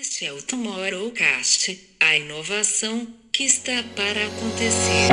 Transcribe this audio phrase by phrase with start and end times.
[0.00, 5.08] Este é o Tomorrowcast, a inovação que está para acontecer.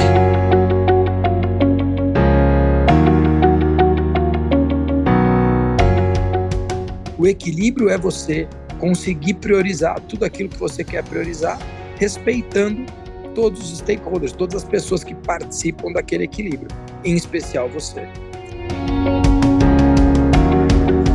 [7.16, 8.48] O equilíbrio é você
[8.80, 11.59] conseguir priorizar tudo aquilo que você quer priorizar,
[11.98, 12.91] respeitando
[13.36, 16.70] todos os stakeholders, todas as pessoas que participam daquele equilíbrio,
[17.05, 18.07] em especial você.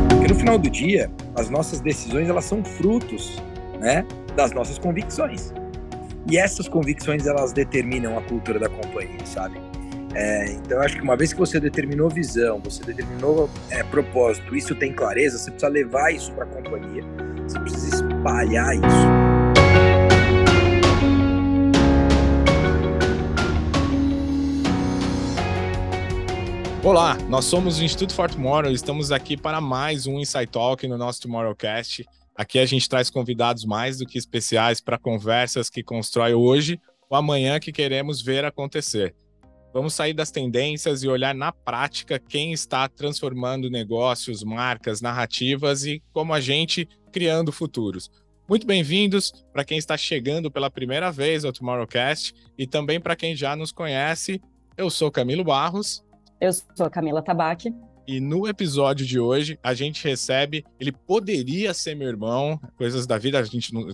[0.09, 3.41] Porque no final do dia, as nossas decisões elas são frutos,
[3.79, 4.05] né,
[4.35, 5.53] das nossas convicções.
[6.29, 9.59] E essas convicções elas determinam a cultura da companhia, sabe?
[10.13, 14.73] É, então, acho que uma vez que você determinou visão, você determinou é, propósito, isso
[14.73, 17.03] tem clareza, você precisa levar isso para a companhia,
[17.47, 19.37] você precisa espalhar isso.
[26.83, 30.87] Olá, nós somos o Instituto For Tomorrow e estamos aqui para mais um Insight Talk
[30.87, 32.05] no nosso Tomorrowcast.
[32.37, 36.79] Aqui a gente traz convidados mais do que especiais para conversas que constrói hoje
[37.09, 39.15] ou amanhã que queremos ver acontecer.
[39.73, 45.99] Vamos sair das tendências e olhar na prática quem está transformando negócios, marcas, narrativas e
[46.13, 48.07] como a gente criando futuros.
[48.47, 53.35] Muito bem-vindos para quem está chegando pela primeira vez ao Tomorrowcast e também para quem
[53.35, 54.39] já nos conhece.
[54.77, 56.05] Eu sou Camilo Barros
[56.39, 57.73] eu sou Camila Tabaque.
[58.07, 60.63] E no episódio de hoje, a gente recebe.
[60.79, 63.89] Ele poderia ser meu irmão, coisas da vida, a gente não.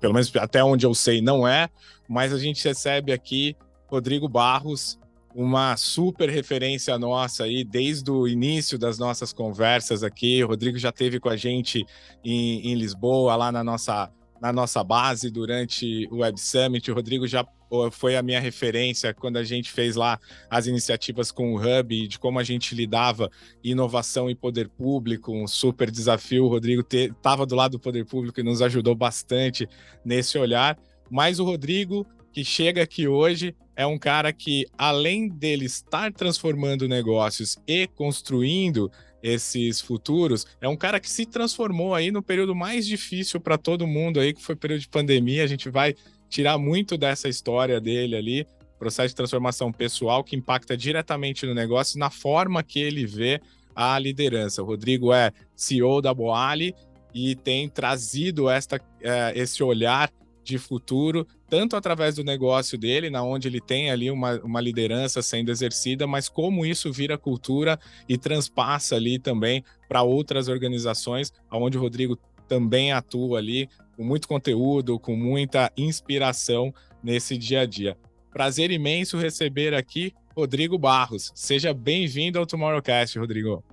[0.00, 1.68] Pelo menos até onde eu sei, não é.
[2.08, 3.56] Mas a gente recebe aqui
[3.88, 4.98] Rodrigo Barros,
[5.34, 10.42] uma super referência nossa aí, desde o início das nossas conversas aqui.
[10.44, 11.84] O Rodrigo já teve com a gente
[12.24, 16.90] em, em Lisboa, lá na nossa na nossa base durante o Web Summit.
[16.90, 17.44] O Rodrigo já
[17.90, 20.18] foi a minha referência quando a gente fez lá
[20.50, 23.30] as iniciativas com o Hub de como a gente lidava
[23.62, 26.44] inovação e poder público, um super desafio.
[26.44, 29.68] O Rodrigo estava do lado do poder público e nos ajudou bastante
[30.04, 30.78] nesse olhar.
[31.10, 36.88] Mas o Rodrigo, que chega aqui hoje, é um cara que, além dele estar transformando
[36.88, 38.90] negócios e construindo
[39.22, 43.86] esses futuros, é um cara que se transformou aí no período mais difícil para todo
[43.86, 45.44] mundo aí, que foi o período de pandemia.
[45.44, 45.94] A gente vai
[46.28, 48.46] tirar muito dessa história dele ali,
[48.78, 53.40] processo de transformação pessoal que impacta diretamente no negócio, na forma que ele vê
[53.74, 54.62] a liderança.
[54.62, 56.74] O Rodrigo é CEO da Boali
[57.14, 60.10] e tem trazido esta, é, esse olhar
[60.42, 65.20] de futuro, tanto através do negócio dele, na onde ele tem ali uma, uma liderança
[65.20, 71.76] sendo exercida, mas como isso vira cultura e transpassa ali também para outras organizações, onde
[71.76, 72.16] o Rodrigo
[72.46, 77.96] também atua ali, com muito conteúdo, com muita inspiração nesse dia a dia.
[78.30, 81.32] Prazer imenso receber aqui Rodrigo Barros.
[81.34, 83.64] Seja bem-vindo ao Tomorrowcast, Rodrigo.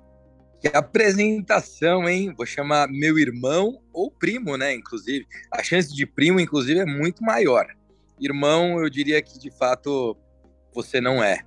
[0.61, 2.33] Que apresentação, hein?
[2.37, 4.73] Vou chamar meu irmão ou primo, né?
[4.73, 7.67] Inclusive, a chance de primo, inclusive, é muito maior.
[8.17, 10.15] Irmão, eu diria que de fato
[10.73, 11.39] você não é,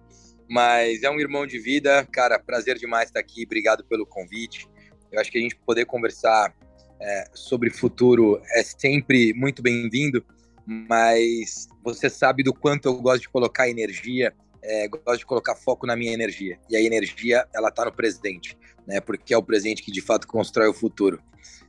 [0.50, 2.06] mas é um irmão de vida.
[2.12, 3.44] Cara, prazer demais estar aqui.
[3.44, 4.68] Obrigado pelo convite.
[5.10, 6.54] Eu acho que a gente poder conversar
[7.00, 10.24] é, sobre futuro é sempre muito bem-vindo,
[10.66, 15.86] mas você sabe do quanto eu gosto de colocar energia, é, gosto de colocar foco
[15.86, 16.58] na minha energia.
[16.68, 19.00] E a energia, ela está no presente, né?
[19.00, 21.20] Porque é o presente que de fato constrói o futuro.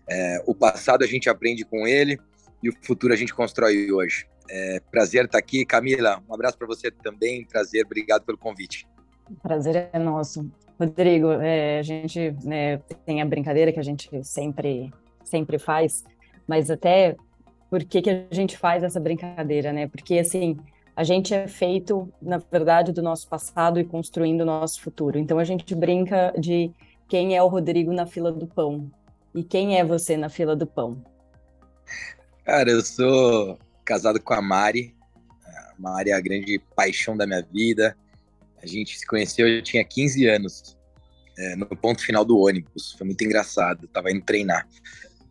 [0.10, 2.18] É, o passado a gente aprende com ele
[2.64, 4.26] e o futuro a gente constrói hoje.
[4.50, 6.24] É, prazer estar aqui, Camila.
[6.28, 7.46] Um abraço para você também.
[7.46, 8.88] Prazer, obrigado pelo convite.
[9.44, 10.50] Prazer é nosso.
[10.80, 14.92] Rodrigo, é, a gente né, tem a brincadeira que a gente sempre
[15.28, 16.04] sempre faz,
[16.48, 17.16] mas até
[17.70, 19.88] por que, que a gente faz essa brincadeira, né?
[19.88, 20.58] Porque, assim,
[20.96, 25.20] a gente é feito, na verdade, do nosso passado e construindo o nosso futuro.
[25.20, 26.72] Então, a gente brinca de
[27.08, 28.90] quem é o Rodrigo na fila do pão
[29.36, 31.04] e quem é você na fila do pão.
[32.44, 34.96] Cara, eu sou casado com a Mari.
[35.46, 37.96] A Mari é a grande paixão da minha vida.
[38.62, 40.78] A gente se conheceu, eu tinha 15 anos,
[41.38, 42.94] é, no ponto final do ônibus.
[42.98, 44.68] Foi muito engraçado, eu tava indo treinar.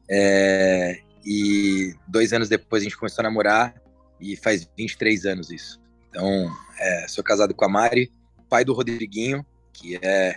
[0.09, 3.75] É, e dois anos depois a gente começou a namorar
[4.21, 5.81] e faz 23 anos isso.
[6.09, 8.11] Então, é, sou casado com a Mari,
[8.49, 10.37] pai do Rodriguinho, que é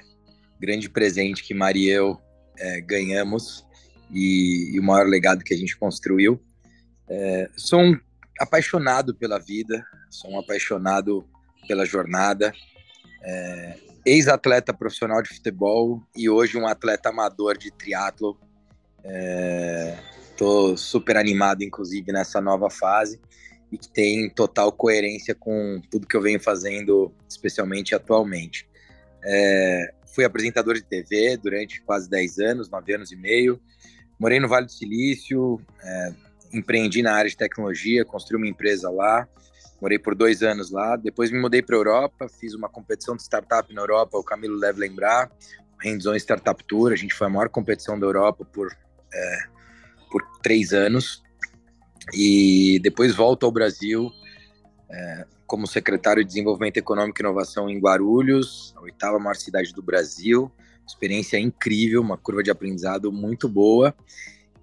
[0.59, 2.19] grande presente que Mari e eu
[2.57, 3.65] é, ganhamos
[4.11, 6.41] e, e, o maior legado que a gente construiu.
[7.07, 7.97] É, sou um
[8.39, 11.25] apaixonado pela vida, sou um apaixonado
[11.67, 12.51] pela jornada,
[13.23, 18.37] é, ex-atleta profissional de futebol e hoje um atleta amador de triatlo
[20.31, 23.19] Estou é, super animado, inclusive, nessa nova fase
[23.71, 28.67] e que tem total coerência com tudo que eu venho fazendo, especialmente atualmente.
[29.23, 33.59] É, fui apresentador de TV durante quase 10 anos, 9 anos e meio.
[34.19, 36.13] Morei no Vale do Silício, é,
[36.51, 39.27] empreendi na área de tecnologia, construí uma empresa lá,
[39.79, 40.95] morei por dois anos lá.
[40.95, 44.59] Depois me mudei para a Europa, fiz uma competição de startup na Europa, o Camilo
[44.59, 45.31] deve lembrar,
[45.81, 46.91] Hands-on Startup Tour.
[46.91, 48.75] A gente foi a maior competição da Europa por,
[49.13, 49.37] é,
[50.11, 51.23] por três anos.
[52.13, 54.11] E depois volto ao Brasil
[54.89, 59.81] é, como secretário de Desenvolvimento Econômico e Inovação em Guarulhos, a oitava maior cidade do
[59.81, 60.51] Brasil.
[60.87, 63.95] Experiência incrível, uma curva de aprendizado muito boa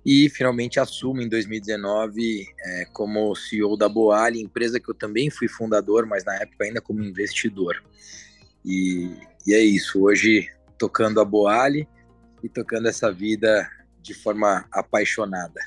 [0.06, 5.48] e finalmente assumo em 2019 é, como CEO da Boali, empresa que eu também fui
[5.48, 7.82] fundador, mas na época ainda como investidor.
[8.64, 9.10] E,
[9.44, 11.88] e é isso, hoje tocando a Boali
[12.40, 13.68] e tocando essa vida
[14.06, 15.60] de forma apaixonada.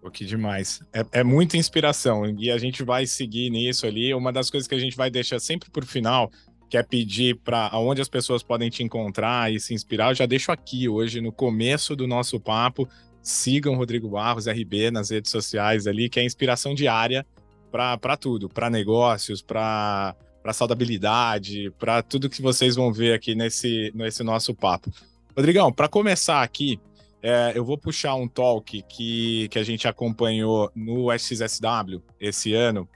[0.00, 0.80] Pô, que demais.
[0.92, 4.12] É, é muita inspiração e a gente vai seguir nisso ali.
[4.12, 6.30] Uma das coisas que a gente vai deixar sempre por final,
[6.68, 10.26] que é pedir para onde as pessoas podem te encontrar e se inspirar, eu já
[10.26, 12.88] deixo aqui hoje no começo do nosso papo.
[13.22, 17.26] Sigam Rodrigo Barros RB nas redes sociais ali, que é inspiração diária
[17.70, 20.14] para tudo, para negócios, para
[20.52, 24.90] saudabilidade, para tudo que vocês vão ver aqui nesse, nesse nosso papo.
[25.38, 26.80] Rodrigão, para começar aqui,
[27.22, 32.88] é, eu vou puxar um talk que, que a gente acompanhou no SXSW esse ano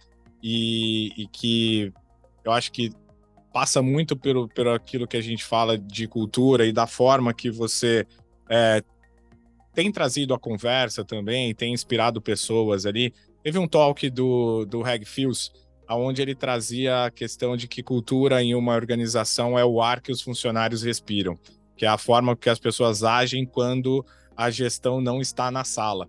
[0.43, 1.93] e, e que
[2.45, 2.91] eu acho que
[3.53, 7.49] passa muito pelo, pelo aquilo que a gente fala de cultura e da forma que
[7.49, 8.05] você
[8.51, 8.83] é,
[9.73, 13.15] tem trazido a conversa também, tem inspirado pessoas ali.
[13.45, 15.53] Teve um talk do, do Reg Fields,
[15.89, 20.11] onde ele trazia a questão de que cultura em uma organização é o ar que
[20.11, 21.39] os funcionários respiram,
[21.83, 24.07] que é a forma que as pessoas agem quando
[24.37, 26.09] a gestão não está na sala.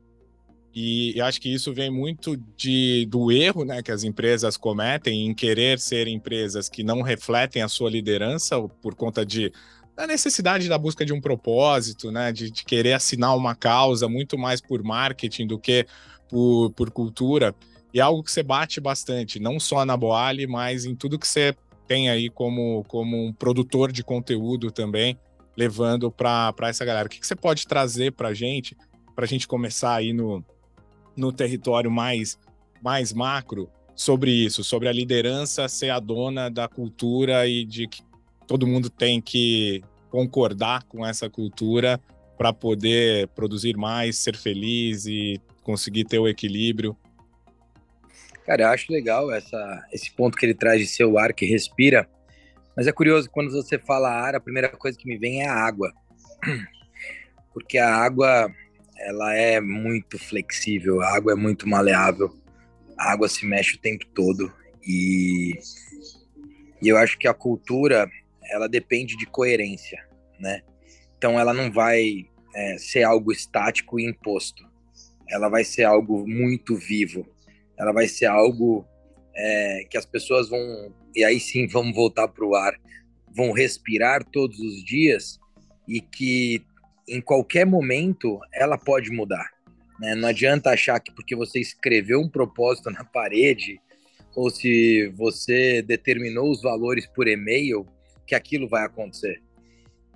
[0.71, 5.25] E eu acho que isso vem muito de, do erro né, que as empresas cometem
[5.25, 9.51] em querer ser empresas que não refletem a sua liderança por conta de,
[9.95, 14.37] da necessidade da busca de um propósito, né, de, de querer assinar uma causa muito
[14.37, 15.87] mais por marketing do que
[16.29, 17.55] por, por cultura.
[17.91, 21.27] E é algo que você bate bastante, não só na Boali, mas em tudo que
[21.27, 21.55] você
[21.87, 25.17] tem aí como, como um produtor de conteúdo também,
[25.55, 27.07] levando para essa galera.
[27.07, 28.75] O que, que você pode trazer para a gente,
[29.15, 30.43] para a gente começar aí no,
[31.15, 32.37] no território mais,
[32.81, 38.01] mais macro sobre isso, sobre a liderança ser a dona da cultura e de que
[38.47, 41.99] todo mundo tem que concordar com essa cultura
[42.37, 46.97] para poder produzir mais, ser feliz e conseguir ter o equilíbrio.
[48.45, 51.45] Cara, eu acho legal essa, esse ponto que ele traz de ser o ar que
[51.45, 52.09] respira,
[52.75, 55.53] mas é curioso, quando você fala ar, a primeira coisa que me vem é a
[55.53, 55.93] água.
[57.53, 58.51] Porque a água
[58.97, 62.33] ela é muito flexível, a água é muito maleável,
[62.97, 64.51] a água se mexe o tempo todo
[64.85, 65.53] e,
[66.81, 68.09] e eu acho que a cultura
[68.49, 70.03] ela depende de coerência,
[70.39, 70.61] né?
[71.17, 74.63] Então ela não vai é, ser algo estático e imposto,
[75.29, 77.27] ela vai ser algo muito vivo,
[77.77, 78.85] ela vai ser algo
[79.35, 82.73] é, que as pessoas vão e aí sim vamos voltar para o ar,
[83.35, 85.39] vão respirar todos os dias
[85.87, 86.63] e que
[87.07, 89.51] em qualquer momento ela pode mudar.
[89.99, 90.15] Né?
[90.15, 93.79] Não adianta achar que porque você escreveu um propósito na parede
[94.35, 97.85] ou se você determinou os valores por e-mail
[98.25, 99.42] que aquilo vai acontecer.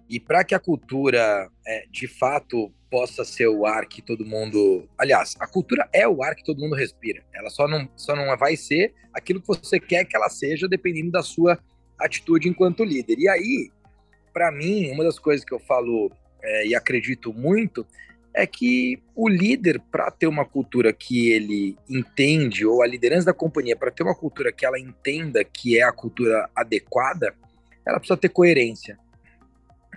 [0.09, 4.88] E para que a cultura é, de fato possa ser o ar que todo mundo.
[4.98, 7.24] Aliás, a cultura é o ar que todo mundo respira.
[7.33, 11.11] Ela só não, só não vai ser aquilo que você quer que ela seja, dependendo
[11.11, 11.59] da sua
[11.99, 13.18] atitude enquanto líder.
[13.19, 13.71] E aí,
[14.33, 16.11] para mim, uma das coisas que eu falo
[16.42, 17.85] é, e acredito muito
[18.33, 23.33] é que o líder, para ter uma cultura que ele entende, ou a liderança da
[23.33, 27.33] companhia, para ter uma cultura que ela entenda que é a cultura adequada,
[27.83, 28.99] ela precisa ter coerência.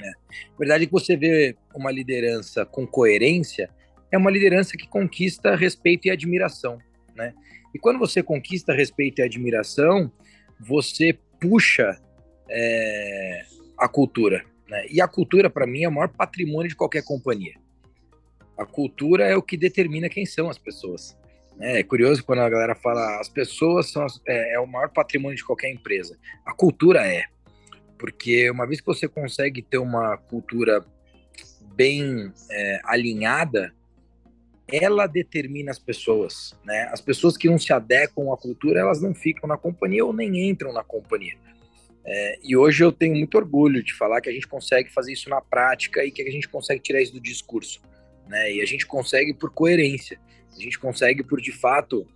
[0.00, 0.12] Né?
[0.54, 3.71] A verdade é que você vê uma liderança com coerência,
[4.11, 6.78] é uma liderança que conquista respeito e admiração.
[7.14, 7.35] Né?
[7.75, 10.11] E quando você conquista respeito e admiração,
[10.59, 12.00] você puxa
[12.49, 13.45] é,
[13.78, 14.45] a cultura.
[14.69, 14.87] Né?
[14.90, 17.54] E a cultura, para mim, é o maior patrimônio de qualquer companhia.
[18.59, 21.16] A cultura é o que determina quem são as pessoas.
[21.57, 21.80] Né?
[21.80, 25.37] É curioso quando a galera fala as pessoas são as, é, é, o maior patrimônio
[25.37, 26.19] de qualquer empresa.
[26.45, 27.25] A cultura é,
[28.00, 30.83] porque uma vez que você consegue ter uma cultura
[31.75, 33.75] bem é, alinhada,
[34.66, 36.88] ela determina as pessoas, né?
[36.90, 40.49] As pessoas que não se adequam à cultura, elas não ficam na companhia ou nem
[40.49, 41.35] entram na companhia.
[42.02, 45.28] É, e hoje eu tenho muito orgulho de falar que a gente consegue fazer isso
[45.28, 47.83] na prática e que a gente consegue tirar isso do discurso.
[48.26, 48.54] Né?
[48.54, 50.19] E a gente consegue por coerência,
[50.57, 52.07] a gente consegue por de fato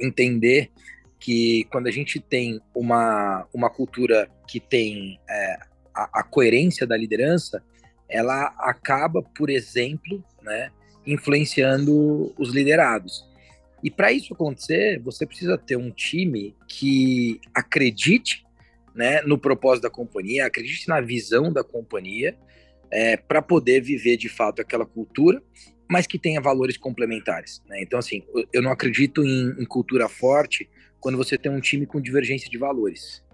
[0.00, 0.72] entender
[1.18, 5.58] que quando a gente tem uma, uma cultura que tem é,
[5.94, 7.62] a, a, coerência da liderança,
[8.08, 10.70] ela acaba, por exemplo, né,
[11.06, 13.26] influenciando os liderados.
[13.82, 18.44] E para isso acontecer, você precisa ter um time que acredite
[18.94, 22.36] né, no propósito da companhia, acredite na visão da companhia,
[22.90, 25.42] é, para poder viver de fato aquela cultura,
[25.88, 27.62] mas que tenha valores complementares.
[27.66, 27.80] Né?
[27.82, 28.22] Então, assim,
[28.52, 30.68] eu não acredito em, em, cultura forte
[31.00, 33.24] quando você tem um time com divergência de valores.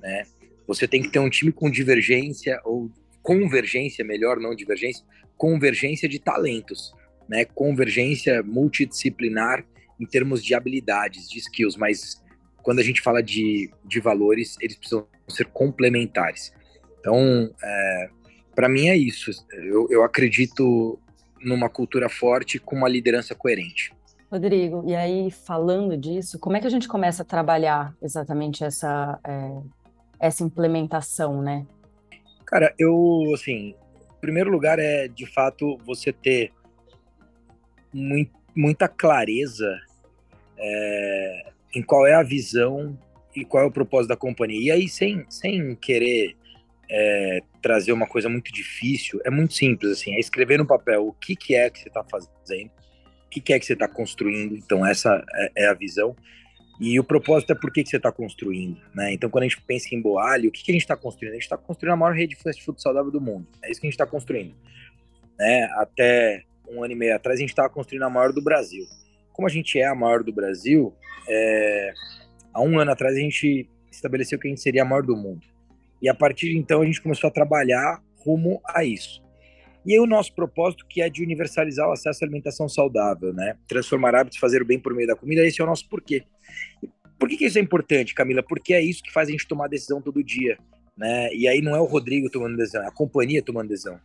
[0.00, 0.24] Né?
[0.66, 2.90] Você tem que ter um time com divergência, ou
[3.22, 5.04] convergência, melhor, não divergência,
[5.36, 6.92] convergência de talentos,
[7.28, 7.44] né?
[7.44, 9.64] convergência multidisciplinar
[9.98, 12.22] em termos de habilidades, de skills, mas
[12.62, 16.52] quando a gente fala de, de valores, eles precisam ser complementares.
[16.98, 18.08] Então, é,
[18.54, 19.30] para mim é isso.
[19.52, 20.98] Eu, eu acredito
[21.40, 23.92] numa cultura forte com uma liderança coerente.
[24.34, 29.16] Rodrigo, e aí falando disso, como é que a gente começa a trabalhar exatamente essa,
[29.24, 29.62] é,
[30.18, 31.64] essa implementação, né?
[32.44, 33.76] Cara, eu, assim,
[34.20, 36.52] primeiro lugar é, de fato, você ter
[37.92, 39.72] muito, muita clareza
[40.58, 42.98] é, em qual é a visão
[43.36, 44.60] e qual é o propósito da companhia.
[44.60, 46.34] E aí, sem, sem querer
[46.90, 51.12] é, trazer uma coisa muito difícil, é muito simples, assim, é escrever no papel o
[51.12, 52.72] que, que é que você está fazendo,
[53.34, 56.14] que, que é que você está construindo, então essa é, é, a visão,
[56.80, 59.12] e o propósito é por que, que você está construindo, né?
[59.12, 61.32] Então, quando a gente pensa em Boali, o que, que a gente está construindo?
[61.32, 63.80] A gente está construindo a maior rede de fast food saudável do mundo, é isso
[63.80, 64.54] que a gente está construindo,
[65.38, 65.64] né?
[65.76, 68.84] Até um ano e meio atrás, a gente estava construindo a maior do Brasil.
[69.32, 70.94] Como a gente é a maior do Brasil,
[71.28, 71.92] é...
[72.52, 75.46] há um ano atrás a gente estabeleceu que a gente seria a maior do mundo.
[76.00, 79.23] E a partir de então a gente começou a trabalhar rumo a isso.
[79.86, 83.56] E o nosso propósito que é de universalizar o acesso à alimentação saudável, né?
[83.68, 86.24] Transformar hábitos, fazer o bem por meio da comida, esse é o nosso porquê.
[87.18, 88.42] Por que, que isso é importante, Camila?
[88.42, 90.58] Porque é isso que faz a gente tomar decisão todo dia,
[90.96, 91.32] né?
[91.34, 93.98] E aí não é o Rodrigo tomando decisão, é a companhia tomando decisão.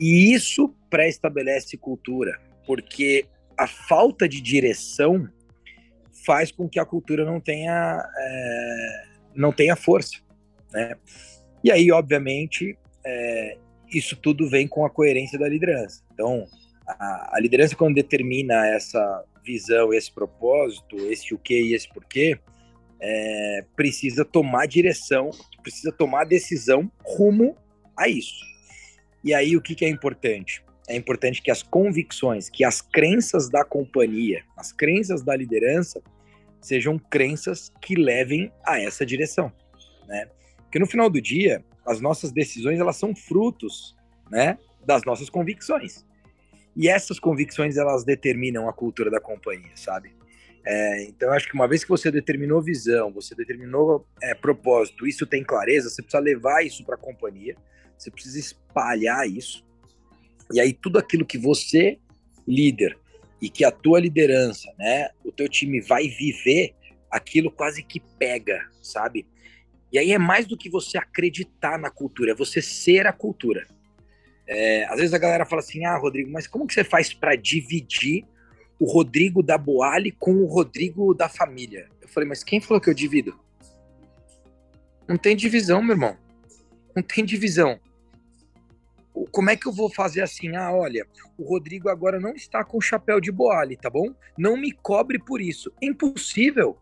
[0.00, 3.26] E isso pré-estabelece cultura, porque
[3.56, 5.28] a falta de direção
[6.24, 10.18] faz com que a cultura não tenha, é, não tenha força.
[10.72, 10.94] Né?
[11.64, 13.58] E aí, obviamente, é,
[13.90, 16.02] isso tudo vem com a coerência da liderança.
[16.12, 16.46] Então,
[16.86, 22.38] a, a, liderança, quando determina essa visão, esse propósito, esse o que e esse porquê,
[23.00, 25.30] é, precisa tomar direção,
[25.62, 27.56] precisa tomar decisão rumo
[27.96, 28.44] a isso.
[29.24, 30.62] E aí, o que, que é importante?
[30.88, 36.00] É importante que as convicções, que as crenças da companhia, as crenças da liderança,
[36.60, 39.52] sejam crenças que levem a essa direção,
[40.06, 40.28] né?
[40.68, 43.96] Porque no final do dia, as nossas decisões elas são frutos,
[44.30, 46.04] né, das nossas convicções.
[46.76, 50.12] E essas convicções elas determinam a cultura da companhia, sabe?
[50.66, 55.26] É, então acho que uma vez que você determinou visão, você determinou é, propósito, isso
[55.26, 57.56] tem clareza, você precisa levar isso para a companhia,
[57.96, 59.64] você precisa espalhar isso.
[60.52, 61.98] E aí tudo aquilo que você
[62.46, 62.98] líder
[63.40, 66.74] e que a tua liderança, né, o teu time vai viver,
[67.10, 69.26] aquilo quase que pega, sabe?
[69.92, 73.66] E aí é mais do que você acreditar na cultura, é você ser a cultura.
[74.46, 77.36] É, às vezes a galera fala assim: ah, Rodrigo, mas como que você faz para
[77.36, 78.24] dividir
[78.78, 81.88] o Rodrigo da Boali com o Rodrigo da família?
[82.00, 83.38] Eu falei, mas quem falou que eu divido?
[85.06, 86.16] Não tem divisão, meu irmão.
[86.94, 87.78] Não tem divisão.
[89.32, 90.54] Como é que eu vou fazer assim?
[90.54, 94.14] Ah, olha, o Rodrigo agora não está com o chapéu de Boali, tá bom?
[94.36, 95.72] Não me cobre por isso.
[95.82, 96.78] Impossível.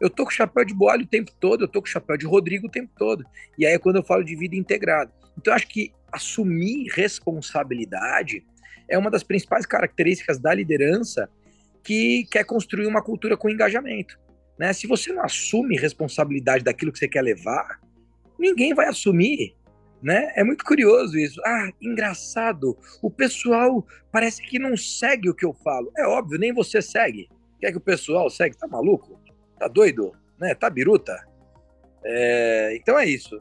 [0.00, 2.66] Eu tô com chapéu de Boalho o tempo todo, eu tô com chapéu de Rodrigo
[2.66, 3.24] o tempo todo.
[3.58, 5.12] E aí é quando eu falo de vida integrada.
[5.36, 8.44] Então acho que assumir responsabilidade
[8.88, 11.28] é uma das principais características da liderança
[11.82, 14.18] que quer construir uma cultura com engajamento.
[14.58, 14.72] Né?
[14.72, 17.80] Se você não assume responsabilidade daquilo que você quer levar,
[18.38, 19.54] ninguém vai assumir.
[20.02, 20.32] Né?
[20.36, 21.40] É muito curioso isso.
[21.44, 22.76] Ah, engraçado.
[23.02, 25.92] O pessoal parece que não segue o que eu falo.
[25.96, 27.28] É óbvio, nem você segue.
[27.60, 28.56] Quer que o pessoal segue?
[28.56, 29.20] Tá maluco?
[29.58, 30.12] Tá doido?
[30.38, 30.54] Né?
[30.54, 31.26] Tá biruta?
[32.04, 33.40] É, então é isso.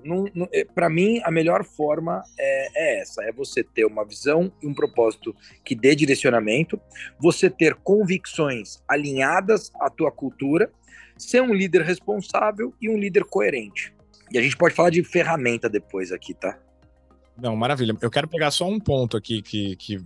[0.51, 4.67] É, Para mim, a melhor forma é, é, essa: é você ter uma visão e
[4.67, 6.79] um propósito que dê direcionamento,
[7.19, 10.71] você ter convicções alinhadas à tua cultura,
[11.17, 13.93] ser um líder responsável e um líder coerente.
[14.31, 16.59] E a gente pode falar de ferramenta depois aqui, tá?
[17.37, 17.95] Não, maravilha.
[18.01, 20.03] Eu quero pegar só um ponto aqui que, que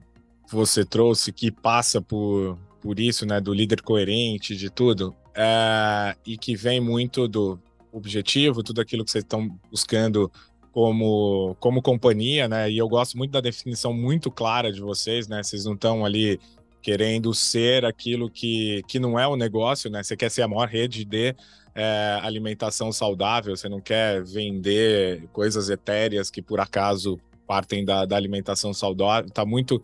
[0.51, 6.37] você trouxe que passa por, por isso, né, do líder coerente, de tudo, é, e
[6.37, 7.59] que vem muito do
[7.91, 10.31] objetivo, tudo aquilo que vocês estão buscando
[10.71, 12.71] como, como companhia, né?
[12.71, 15.43] E eu gosto muito da definição muito clara de vocês, né?
[15.43, 16.39] Vocês não estão ali
[16.81, 20.01] querendo ser aquilo que, que não é o negócio, né?
[20.01, 21.35] Você quer ser a maior rede de
[21.75, 28.15] é, alimentação saudável, você não quer vender coisas etéreas que por acaso partem da, da
[28.15, 29.81] alimentação saudável, está muito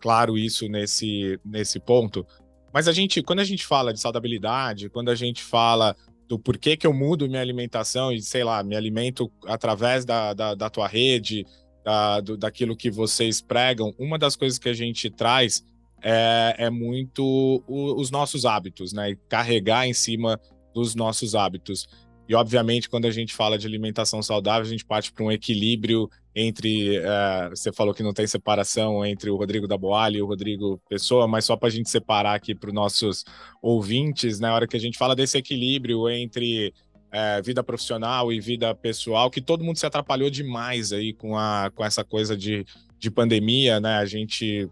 [0.00, 2.26] claro isso nesse, nesse ponto.
[2.72, 5.96] Mas a gente, quando a gente fala de saudabilidade, quando a gente fala
[6.28, 10.54] do porquê que eu mudo minha alimentação e, sei lá, me alimento através da, da,
[10.54, 11.44] da tua rede,
[11.84, 15.64] da, do, daquilo que vocês pregam, uma das coisas que a gente traz
[16.02, 19.16] é, é muito o, os nossos hábitos, né?
[19.28, 20.40] Carregar em cima
[20.72, 21.88] dos nossos hábitos.
[22.30, 26.08] E, obviamente, quando a gente fala de alimentação saudável, a gente parte para um equilíbrio
[26.32, 26.96] entre.
[26.98, 30.80] É, você falou que não tem separação entre o Rodrigo da Boalha e o Rodrigo
[30.88, 33.24] Pessoa, mas só para a gente separar aqui para os nossos
[33.60, 36.72] ouvintes, na né, hora que a gente fala desse equilíbrio entre
[37.10, 41.68] é, vida profissional e vida pessoal, que todo mundo se atrapalhou demais aí com, a,
[41.74, 42.64] com essa coisa de,
[42.96, 43.96] de pandemia, né?
[43.96, 44.70] A gente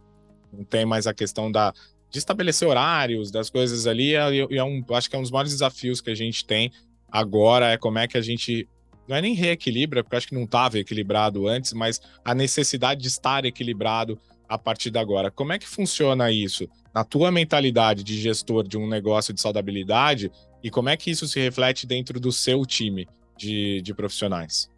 [0.52, 1.72] não tem mais a questão da,
[2.08, 5.50] de estabelecer horários, das coisas ali, e é um, acho que é um dos maiores
[5.50, 6.70] desafios que a gente tem
[7.10, 8.68] Agora é como é que a gente
[9.08, 13.08] não é nem reequilibra, porque acho que não estava equilibrado antes, mas a necessidade de
[13.08, 15.30] estar equilibrado a partir de agora.
[15.30, 20.30] Como é que funciona isso na tua mentalidade de gestor de um negócio de saudabilidade
[20.62, 24.70] e como é que isso se reflete dentro do seu time de, de profissionais?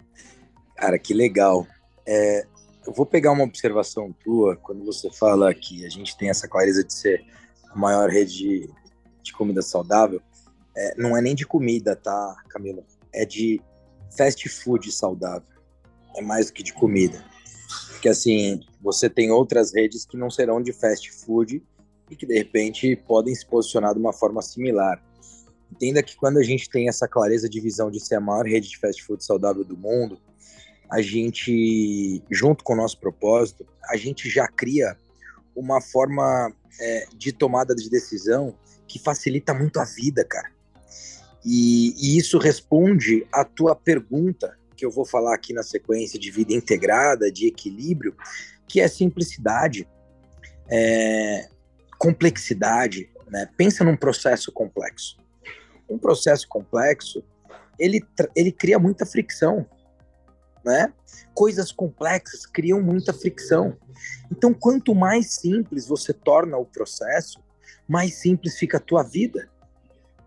[0.76, 1.66] Cara, que legal.
[2.06, 2.46] É,
[2.86, 6.84] eu vou pegar uma observação tua quando você fala que a gente tem essa clareza
[6.84, 7.24] de ser
[7.68, 8.70] a maior rede de,
[9.22, 10.20] de comida saudável
[10.76, 12.82] é, não é nem de comida, tá, Camila?
[13.12, 13.60] É de
[14.16, 15.48] fast food saudável.
[16.16, 17.24] É mais do que de comida.
[17.92, 21.62] Porque assim, você tem outras redes que não serão de fast food
[22.10, 25.02] e que de repente podem se posicionar de uma forma similar.
[25.70, 28.68] Entenda que quando a gente tem essa clareza de visão de ser a maior rede
[28.68, 30.18] de fast food saudável do mundo,
[30.90, 34.96] a gente, junto com o nosso propósito, a gente já cria
[35.54, 38.56] uma forma é, de tomada de decisão
[38.88, 40.50] que facilita muito a vida, cara.
[41.44, 46.30] E, e isso responde à tua pergunta, que eu vou falar aqui na sequência de
[46.30, 48.14] vida integrada, de equilíbrio,
[48.66, 49.88] que é simplicidade,
[50.70, 51.48] é,
[51.98, 53.10] complexidade.
[53.28, 53.48] Né?
[53.56, 55.16] Pensa num processo complexo.
[55.88, 57.22] Um processo complexo,
[57.78, 58.02] ele,
[58.34, 59.66] ele cria muita fricção.
[60.64, 60.92] Né?
[61.34, 63.76] Coisas complexas criam muita fricção.
[64.30, 67.42] Então, quanto mais simples você torna o processo,
[67.88, 69.50] mais simples fica a tua vida,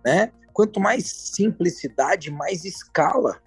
[0.03, 0.31] né?
[0.53, 3.41] Quanto mais simplicidade, mais escala,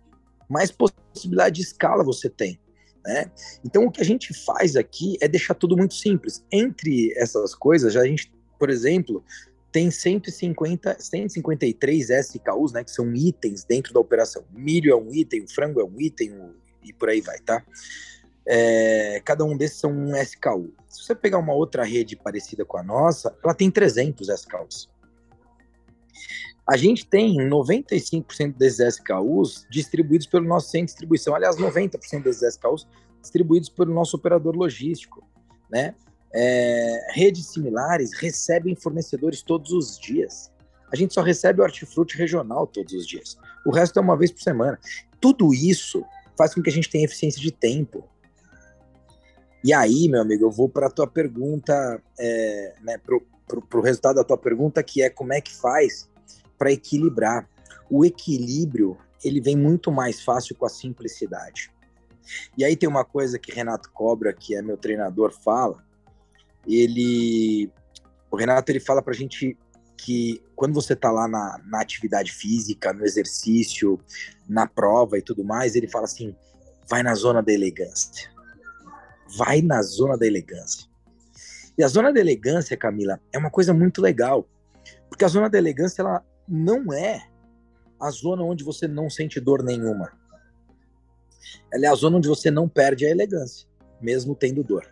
[0.49, 2.59] mais possibilidade de escala você tem.
[3.05, 3.31] Né?
[3.65, 6.45] Então, o que a gente faz aqui é deixar tudo muito simples.
[6.51, 9.25] Entre essas coisas, a gente, por exemplo,
[9.71, 14.45] tem 150, 153 SKUs, né, que são itens dentro da operação.
[14.51, 16.33] Milho é um item, o frango é um item
[16.83, 17.63] e por aí vai, tá?
[18.49, 20.73] É, cada um desses são um SKU.
[20.89, 24.89] Se você pegar uma outra rede parecida com a nossa, ela tem 300 SKUs.
[26.69, 31.35] A gente tem 95% desses SKUs distribuídos pelo nosso centro de distribuição.
[31.35, 32.89] Aliás, 90% desses SKUs
[33.23, 35.25] distribuídos pelo nosso operador logístico,
[35.71, 35.95] né?
[36.35, 40.53] É, redes similares recebem fornecedores todos os dias.
[40.93, 43.39] A gente só recebe o hortifruti regional todos os dias.
[43.65, 44.79] O resto é uma vez por semana.
[45.21, 46.05] Tudo isso
[46.37, 48.09] faz com que a gente tenha eficiência de tempo.
[49.65, 54.17] E aí, meu amigo, eu vou para a tua pergunta, é, né, para o resultado
[54.17, 56.09] da tua pergunta, que é como é que faz
[56.59, 57.49] para equilibrar.
[57.91, 61.71] O equilíbrio ele vem muito mais fácil com a simplicidade.
[62.57, 65.85] E aí tem uma coisa que Renato Cobra, que é meu treinador, fala.
[66.67, 67.71] Ele,
[68.31, 69.57] o Renato ele fala para a gente
[69.97, 73.99] que quando você está lá na, na atividade física, no exercício,
[74.49, 76.35] na prova e tudo mais, ele fala assim:
[76.89, 78.31] vai na zona da elegância.
[79.37, 80.87] Vai na zona da elegância.
[81.79, 84.49] E a zona da elegância, Camila, é uma coisa muito legal,
[85.09, 87.29] porque a zona da elegância ela não é
[88.01, 90.13] a zona onde você não sente dor nenhuma.
[91.73, 93.69] Ela é a zona onde você não perde a elegância,
[94.01, 94.87] mesmo tendo dor.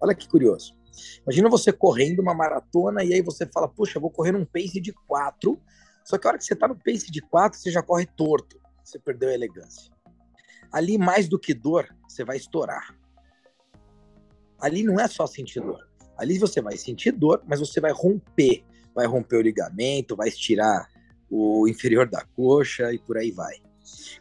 [0.00, 0.76] Olha que curioso.
[1.22, 4.92] Imagina você correndo uma maratona e aí você fala, puxa, vou correr um pace de
[5.06, 5.60] 4,
[6.04, 8.60] só que a hora que você tá no pace de 4, você já corre torto.
[8.84, 9.92] Você perdeu a elegância.
[10.72, 12.96] Ali, mais do que dor, você vai estourar.
[14.58, 15.88] Ali não é só sentir dor.
[16.16, 20.88] Ali você vai sentir dor, mas você vai romper vai romper o ligamento, vai estirar
[21.30, 23.54] o inferior da coxa e por aí vai.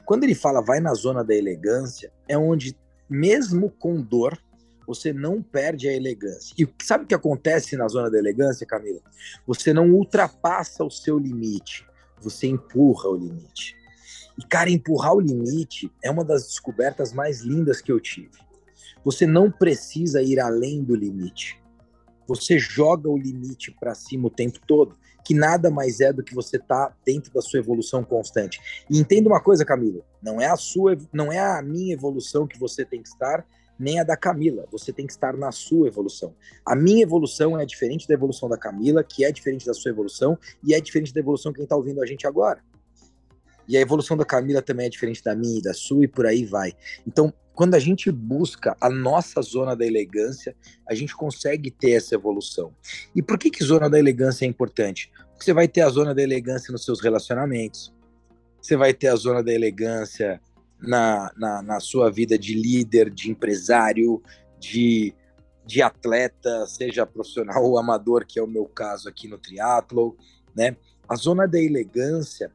[0.06, 2.76] Quando ele fala vai na zona da elegância, é onde,
[3.10, 4.38] mesmo com dor,
[4.88, 6.54] você não perde a elegância.
[6.58, 9.00] E sabe o que acontece na zona da elegância, Camila?
[9.46, 11.86] Você não ultrapassa o seu limite,
[12.20, 13.76] você empurra o limite.
[14.38, 18.40] E, cara, empurrar o limite é uma das descobertas mais lindas que eu tive.
[19.04, 21.61] Você não precisa ir além do limite.
[22.36, 26.34] Você joga o limite para cima o tempo todo, que nada mais é do que
[26.34, 28.62] você tá dentro da sua evolução constante.
[28.89, 32.58] E entenda uma coisa, Camilo, não é a sua, não é a minha evolução que
[32.58, 33.46] você tem que estar,
[33.78, 34.65] nem a da Camila.
[34.72, 36.34] Você tem que estar na sua evolução.
[36.65, 40.38] A minha evolução é diferente da evolução da Camila, que é diferente da sua evolução,
[40.63, 42.63] e é diferente da evolução quem está ouvindo a gente agora.
[43.67, 46.26] E a evolução da Camila também é diferente da minha e da sua, e por
[46.26, 46.74] aí vai.
[47.06, 50.56] Então, quando a gente busca a nossa zona da elegância,
[50.88, 52.74] a gente consegue ter essa evolução.
[53.16, 55.12] E por que, que zona da elegância é importante?
[55.32, 57.94] Porque você vai ter a zona da elegância nos seus relacionamentos,
[58.62, 60.40] você vai ter a zona da elegância
[60.80, 64.22] na, na, na sua vida de líder, de empresário,
[64.60, 65.14] de,
[65.66, 70.16] de atleta, seja profissional ou amador, que é o meu caso aqui no triatlo,
[70.56, 70.76] né?
[71.08, 72.52] A zona da elegância,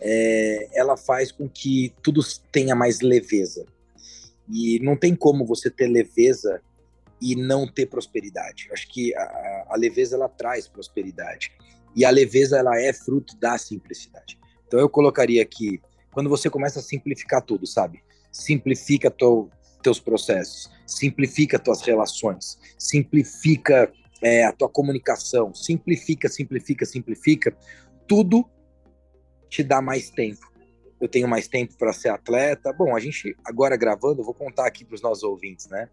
[0.00, 3.66] é, ela faz com que tudo tenha mais leveza.
[4.50, 6.60] E não tem como você ter leveza
[7.20, 8.68] e não ter prosperidade.
[8.72, 11.52] Acho que a, a leveza ela traz prosperidade
[11.94, 14.38] e a leveza ela é fruto da simplicidade.
[14.66, 15.80] Então eu colocaria aqui
[16.12, 18.02] quando você começa a simplificar tudo, sabe?
[18.30, 19.50] Simplifica teu,
[19.82, 27.56] teus processos, simplifica tuas relações, simplifica é, a tua comunicação, simplifica, simplifica, simplifica.
[28.06, 28.48] Tudo
[29.48, 30.46] te dá mais tempo.
[31.00, 32.72] Eu tenho mais tempo para ser atleta.
[32.72, 35.88] Bom, a gente agora gravando, vou contar aqui para os nossos ouvintes, né?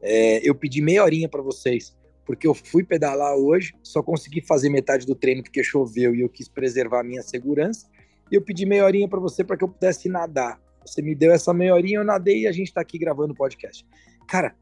[0.00, 4.68] É, eu pedi meia horinha para vocês, porque eu fui pedalar hoje, só consegui fazer
[4.68, 7.86] metade do treino porque choveu e eu quis preservar a minha segurança
[8.30, 10.60] e eu pedi meia horinha para você para que eu pudesse nadar.
[10.84, 13.36] Você me deu essa meia horinha, eu nadei e a gente está aqui gravando o
[13.36, 13.86] podcast.
[14.28, 14.54] Cara,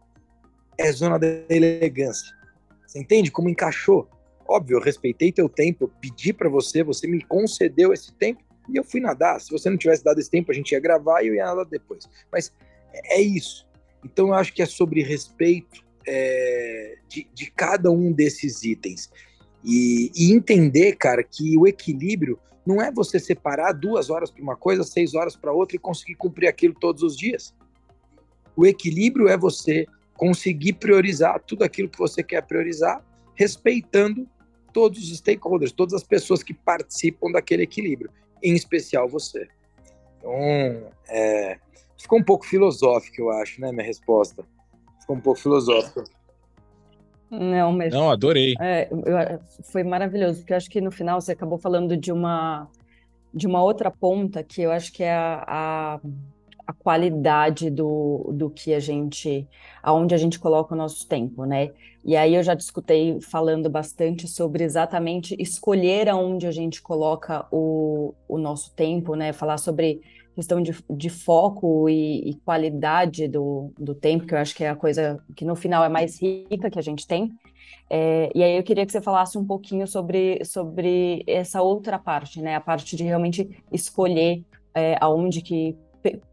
[0.79, 2.35] é zona da elegância.
[2.87, 4.09] Você entende como encaixou?
[4.47, 8.77] Óbvio, eu respeitei teu tempo, eu pedi para você, você me concedeu esse tempo e
[8.77, 9.41] eu fui nadar.
[9.41, 11.65] Se você não tivesse dado esse tempo, a gente ia gravar e eu ia nadar
[11.67, 12.09] depois.
[12.31, 12.53] Mas
[12.93, 13.67] é isso.
[14.05, 19.11] Então eu acho que é sobre respeito é, de, de cada um desses itens.
[19.65, 24.57] E, e entender, cara, que o equilíbrio não é você separar duas horas para uma
[24.57, 27.55] coisa, seis horas para outra e conseguir cumprir aquilo todos os dias.
[28.57, 34.29] O equilíbrio é você conseguir priorizar tudo aquilo que você quer priorizar, respeitando
[34.73, 38.11] todos os stakeholders, todas as pessoas que participam daquele equilíbrio,
[38.43, 39.49] em especial você.
[40.19, 40.33] Então,
[41.09, 41.57] é,
[41.99, 44.45] ficou um pouco filosófico, eu acho, né, minha resposta.
[45.01, 46.05] Ficou um pouco filosófico.
[47.31, 47.93] Não, mas.
[47.95, 48.55] Não, adorei.
[48.61, 52.69] É, eu, foi maravilhoso, porque eu acho que no final você acabou falando de uma,
[53.33, 56.01] de uma outra ponta que eu acho que é a, a,
[56.73, 59.47] a qualidade do, do que a gente.
[59.83, 61.71] aonde a gente coloca o nosso tempo, né?
[62.05, 68.15] E aí eu já discutei falando bastante sobre exatamente escolher aonde a gente coloca o,
[68.27, 69.33] o nosso tempo, né?
[69.33, 70.01] Falar sobre
[70.35, 74.71] questão de, de foco e, e, qualidade do, do tempo, que eu acho que é
[74.71, 77.31] a coisa que no final é mais rica que a gente tem.
[77.91, 82.41] É, e aí eu queria que você falasse um pouquinho sobre, sobre essa outra parte,
[82.41, 82.57] né?
[82.57, 84.43] A parte de realmente escolher
[84.75, 85.77] é, aonde que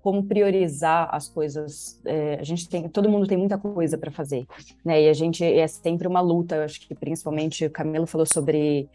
[0.01, 1.99] como priorizar as coisas.
[2.05, 4.45] É, a gente tem, todo mundo tem muita coisa para fazer,
[4.84, 5.01] né?
[5.01, 6.55] E a gente é sempre uma luta.
[6.55, 8.89] Eu acho que principalmente o Camilo falou sobre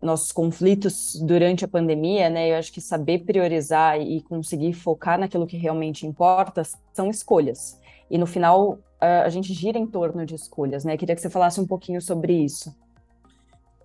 [0.00, 2.50] nossos conflitos durante a pandemia, né?
[2.50, 7.78] Eu acho que saber priorizar e conseguir focar naquilo que realmente importa são escolhas.
[8.10, 10.96] E no final a gente gira em torno de escolhas, né?
[10.96, 12.72] Queria que você falasse um pouquinho sobre isso.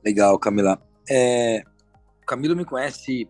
[0.05, 0.79] Legal, Camila.
[1.09, 1.63] É...
[2.25, 3.27] Camilo me conhece,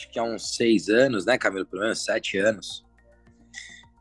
[0.00, 1.66] acho que há uns seis anos, né, Camilo?
[1.66, 2.84] Pelo menos sete anos.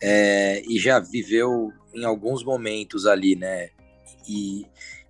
[0.01, 0.62] É...
[0.67, 3.69] E já viveu em alguns momentos ali, né?
[4.27, 4.65] E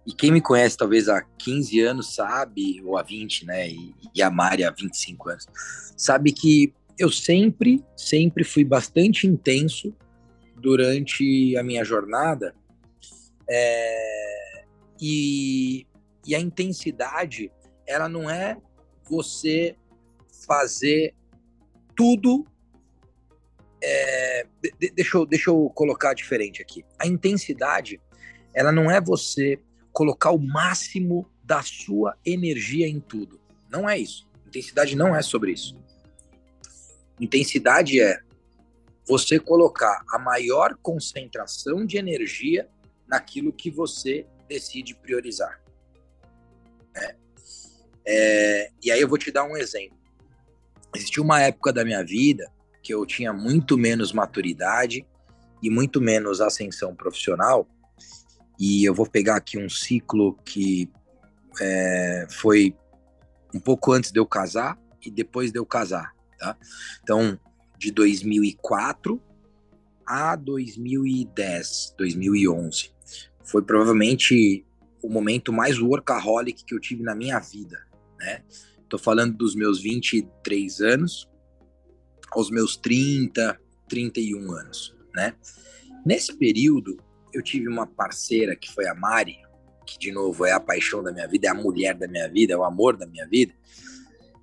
[0.10, 3.70] e quem me conhece talvez há 15 anos sabe, ou há 20, né?
[3.70, 5.46] E, e a Mari há 25 anos,
[5.96, 9.96] sabe que eu sempre, sempre fui bastante intenso
[10.56, 12.56] durante a minha jornada.
[13.48, 14.64] É,
[15.00, 15.86] e,
[16.26, 17.52] e a intensidade,
[17.86, 18.58] ela não é
[19.08, 19.76] você
[20.50, 21.14] fazer
[21.96, 22.44] tudo.
[23.82, 24.48] É,
[24.80, 26.84] de, deixa, eu, deixa eu colocar diferente aqui.
[26.98, 28.02] A intensidade,
[28.54, 29.60] ela não é você
[29.94, 33.40] colocar o máximo da sua energia em tudo.
[33.70, 34.28] Não é isso.
[34.48, 35.78] Intensidade não é sobre isso.
[37.20, 38.20] Intensidade é
[39.08, 42.68] você colocar a maior concentração de energia
[43.08, 45.62] naquilo que você decide priorizar.
[46.96, 47.16] É.
[48.06, 49.99] É, e aí eu vou te dar um exemplo.
[50.96, 52.50] Existiu uma época da minha vida
[52.82, 55.06] que eu tinha muito menos maturidade
[55.62, 57.68] e muito menos ascensão profissional
[58.60, 60.92] e eu vou pegar aqui um ciclo que
[61.62, 62.76] é, foi
[63.54, 66.58] um pouco antes de eu casar e depois de eu casar, tá?
[67.02, 67.40] Então,
[67.78, 69.22] de 2004
[70.06, 72.92] a 2010, 2011.
[73.46, 74.66] Foi provavelmente
[75.02, 77.80] o momento mais workaholic que eu tive na minha vida,
[78.20, 78.44] né?
[78.90, 81.30] Tô falando dos meus 23 anos
[82.32, 85.36] aos meus 30, 31 anos, né?
[86.06, 86.98] Nesse período,
[87.34, 89.38] eu tive uma parceira que foi a Mari,
[89.86, 92.54] que de novo é a paixão da minha vida, é a mulher da minha vida,
[92.54, 93.54] é o amor da minha vida,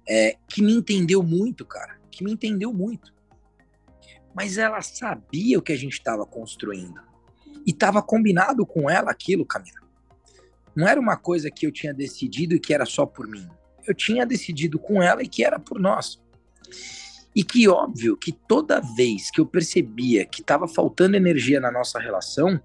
[0.08, 3.14] é, que me entendeu muito, cara, que me entendeu muito.
[4.34, 7.00] Mas ela sabia o que a gente estava construindo
[7.66, 9.80] e estava combinado com ela aquilo, Camila.
[10.74, 13.48] Não era uma coisa que eu tinha decidido e que era só por mim.
[13.86, 16.20] Eu tinha decidido com ela e que era por nós.
[17.34, 21.98] E que óbvio que toda vez que eu percebia que estava faltando energia na nossa
[21.98, 22.60] relação,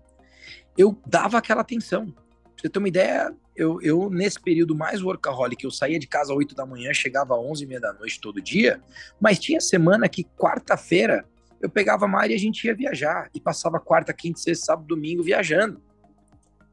[0.78, 2.06] eu dava aquela atenção.
[2.06, 6.32] Pra você ter uma ideia, eu, eu nesse período mais workaholic, eu saía de casa
[6.32, 8.82] às 8 da manhã, chegava às 11 e meia da noite todo dia,
[9.20, 11.26] mas tinha semana que quarta-feira
[11.62, 14.88] eu pegava a Mari e a gente ia viajar, e passava quarta, quinta, sexta, sábado,
[14.88, 15.82] domingo viajando.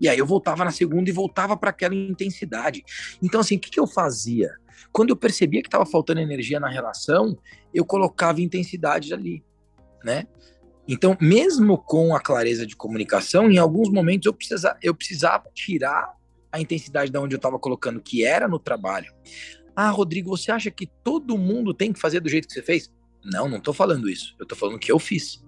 [0.01, 2.85] E aí eu voltava na segunda e voltava para aquela intensidade.
[3.23, 4.53] Então, assim, o que, que eu fazia?
[4.93, 7.37] Quando eu percebia que estava faltando energia na relação,
[7.75, 9.45] eu colocava intensidade ali,
[10.05, 10.27] né?
[10.87, 14.37] Então, mesmo com a clareza de comunicação, em alguns momentos eu,
[14.83, 16.15] eu precisava tirar
[16.51, 19.13] a intensidade da onde eu estava colocando, que era no trabalho.
[19.77, 22.91] Ah, Rodrigo, você acha que todo mundo tem que fazer do jeito que você fez?
[23.23, 24.35] Não, não estou falando isso.
[24.39, 25.45] Eu estou falando que eu fiz.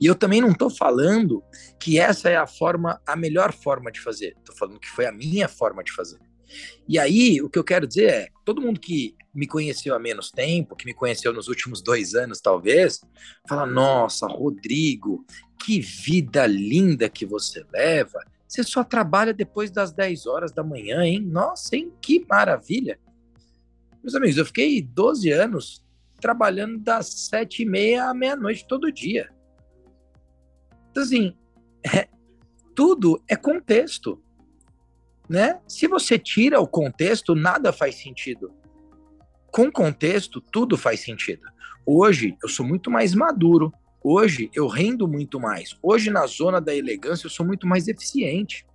[0.00, 1.42] E eu também não estou falando
[1.78, 4.34] que essa é a forma, a melhor forma de fazer.
[4.38, 6.18] Estou falando que foi a minha forma de fazer.
[6.88, 10.30] E aí, o que eu quero dizer é: todo mundo que me conheceu há menos
[10.30, 13.00] tempo, que me conheceu nos últimos dois anos, talvez,
[13.48, 15.24] fala: nossa, Rodrigo,
[15.64, 18.20] que vida linda que você leva.
[18.46, 21.20] Você só trabalha depois das 10 horas da manhã, hein?
[21.20, 21.92] Nossa, hein?
[22.00, 23.00] Que maravilha.
[24.00, 25.84] Meus amigos, eu fiquei 12 anos
[26.20, 29.28] trabalhando das sete e meia à meia-noite todo dia.
[30.94, 31.36] Então, assim,
[31.84, 32.06] é,
[32.74, 34.22] tudo é contexto
[35.28, 35.60] né?
[35.66, 38.52] Se você tira o contexto, nada faz sentido.
[39.50, 41.42] Com contexto, tudo faz sentido.
[41.86, 43.72] Hoje eu sou muito mais maduro.
[44.02, 45.76] Hoje eu rendo muito mais.
[45.82, 48.66] Hoje na zona da elegância eu sou muito mais eficiente.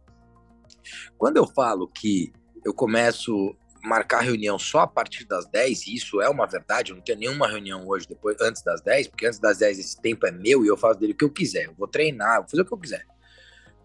[1.17, 2.31] Quando eu falo que
[2.65, 6.95] eu começo marcar reunião só a partir das 10, e isso é uma verdade, eu
[6.95, 10.25] não tenho nenhuma reunião hoje depois antes das 10, porque antes das 10 esse tempo
[10.27, 11.65] é meu e eu faço dele o que eu quiser.
[11.65, 13.05] Eu vou treinar, vou fazer o que eu quiser.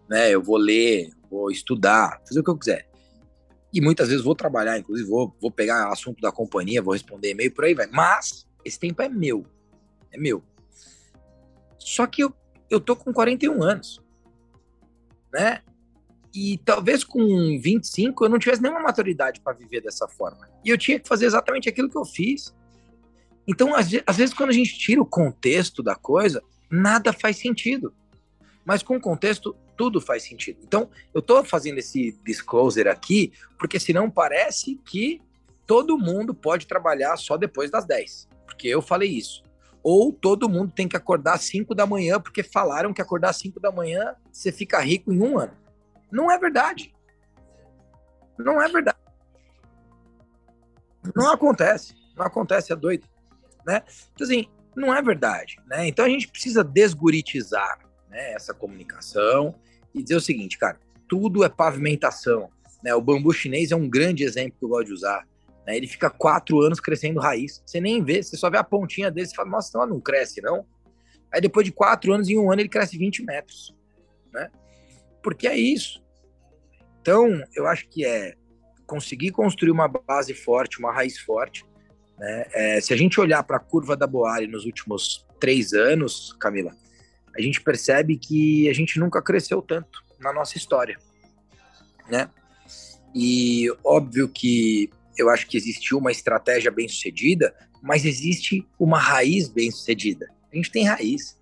[0.09, 0.31] Né?
[0.31, 2.89] Eu vou ler, vou estudar, fazer o que eu quiser.
[3.73, 7.51] E muitas vezes vou trabalhar, inclusive vou, vou pegar assunto da companhia, vou responder e-mail,
[7.51, 7.87] por aí vai.
[7.87, 9.45] Mas esse tempo é meu.
[10.11, 10.43] É meu.
[11.77, 12.33] Só que eu,
[12.69, 14.01] eu tô com 41 anos.
[15.33, 15.61] Né?
[16.35, 20.49] E talvez com 25 eu não tivesse nenhuma maturidade para viver dessa forma.
[20.65, 22.53] E eu tinha que fazer exatamente aquilo que eu fiz.
[23.47, 27.93] Então, às, às vezes, quando a gente tira o contexto da coisa, nada faz sentido.
[28.65, 30.59] Mas com o contexto, tudo faz sentido.
[30.63, 35.21] Então, eu estou fazendo esse disclosure aqui, porque senão parece que
[35.65, 39.43] todo mundo pode trabalhar só depois das 10, porque eu falei isso.
[39.83, 43.37] Ou todo mundo tem que acordar às 5 da manhã, porque falaram que acordar às
[43.37, 45.64] 5 da manhã você fica rico em um ano.
[46.15, 46.95] Não é verdade.
[48.39, 48.97] Não é verdade.
[51.13, 51.93] Não acontece.
[52.15, 53.05] Não acontece, é doido.
[53.67, 53.83] Né?
[54.13, 55.57] Então, assim, não é verdade.
[55.67, 55.89] Né?
[55.89, 59.55] Então a gente precisa desguritizar né, essa comunicação
[59.93, 62.49] e dizer o seguinte, cara, tudo é pavimentação.
[62.81, 62.95] Né?
[62.95, 65.27] O bambu chinês é um grande exemplo que eu gosto de usar.
[65.67, 65.75] Né?
[65.75, 67.61] Ele fica quatro anos crescendo raiz.
[67.65, 70.41] Você nem vê, você só vê a pontinha dele e fala, nossa, ela não cresce,
[70.41, 70.65] não.
[71.29, 73.75] Aí depois de quatro anos, em um ano, ele cresce 20 metros.
[74.31, 74.49] Né?
[75.21, 76.04] Porque é isso.
[77.05, 78.33] Então, eu acho que é
[78.87, 81.63] conseguir construir uma base forte, uma raiz forte.
[82.17, 82.45] Né?
[82.51, 86.75] É, se a gente olhar para a curva da Boari nos últimos três anos, Camila,
[87.37, 90.97] a gente percebe que a gente nunca cresceu tanto na nossa história,
[92.09, 92.27] né?
[93.13, 99.47] E óbvio que eu acho que existiu uma estratégia bem sucedida, mas existe uma raiz
[99.47, 100.27] bem sucedida.
[100.51, 101.37] A gente tem raiz,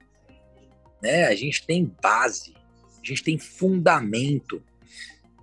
[1.01, 1.23] né?
[1.27, 2.53] A gente tem base,
[3.01, 4.61] a gente tem fundamento.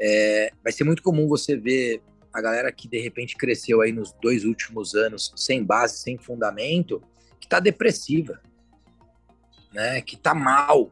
[0.01, 4.13] É, vai ser muito comum você ver a galera que de repente cresceu aí nos
[4.23, 7.03] dois últimos anos sem base, sem fundamento,
[7.39, 8.41] que está depressiva
[9.73, 10.91] né, que está mal.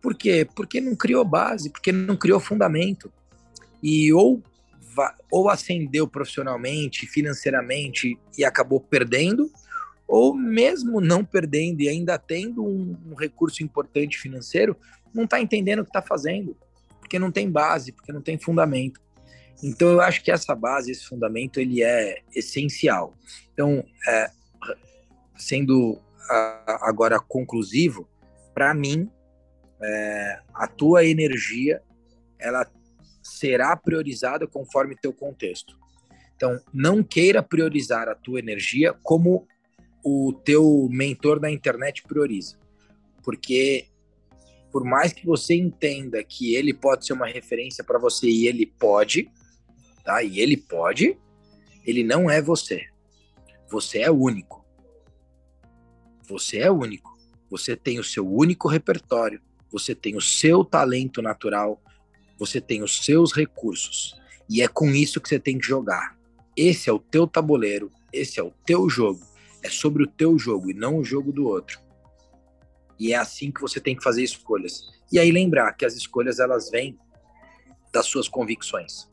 [0.00, 0.46] Por quê?
[0.54, 3.12] Porque não criou base, porque não criou fundamento.
[3.82, 4.42] E ou,
[5.30, 9.50] ou ascendeu profissionalmente, financeiramente e acabou perdendo,
[10.06, 14.76] ou mesmo não perdendo e ainda tendo um, um recurso importante financeiro,
[15.12, 16.56] não está entendendo o que está fazendo,
[17.08, 19.00] porque não tem base, porque não tem fundamento.
[19.62, 23.16] Então eu acho que essa base, esse fundamento, ele é essencial.
[23.54, 24.30] Então, é,
[25.34, 25.98] sendo
[26.82, 28.06] agora conclusivo,
[28.52, 29.10] para mim,
[29.82, 31.82] é, a tua energia
[32.38, 32.70] ela
[33.22, 35.78] será priorizada conforme teu contexto.
[36.36, 39.48] Então, não queira priorizar a tua energia como
[40.04, 42.56] o teu mentor da internet prioriza,
[43.24, 43.88] porque
[44.70, 48.66] por mais que você entenda que ele pode ser uma referência para você e ele
[48.66, 49.30] pode,
[50.04, 50.22] tá?
[50.22, 51.18] E ele pode,
[51.84, 52.86] ele não é você.
[53.70, 54.64] Você é único.
[56.28, 57.16] Você é único.
[57.50, 59.40] Você tem o seu único repertório,
[59.72, 61.82] você tem o seu talento natural,
[62.38, 64.14] você tem os seus recursos.
[64.48, 66.18] E é com isso que você tem que jogar.
[66.54, 69.20] Esse é o teu tabuleiro, esse é o teu jogo.
[69.62, 71.80] É sobre o teu jogo e não o jogo do outro.
[72.98, 74.82] E é assim que você tem que fazer escolhas.
[75.12, 76.98] E aí lembrar que as escolhas elas vêm
[77.92, 79.08] das suas convicções.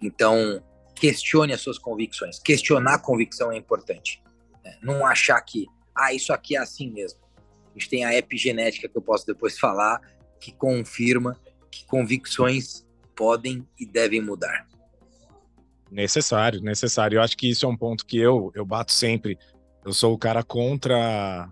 [0.00, 0.62] Então,
[0.94, 2.38] questione as suas convicções.
[2.38, 4.22] Questionar a convicção é importante.
[4.64, 4.78] Né?
[4.82, 7.20] Não achar que, ah, isso aqui é assim mesmo.
[7.74, 10.00] A gente tem a epigenética que eu posso depois falar,
[10.40, 11.38] que confirma
[11.70, 12.86] que convicções
[13.16, 14.66] podem e devem mudar.
[15.90, 17.16] Necessário, necessário.
[17.16, 19.38] Eu acho que isso é um ponto que eu, eu bato sempre.
[19.84, 21.50] Eu sou o cara contra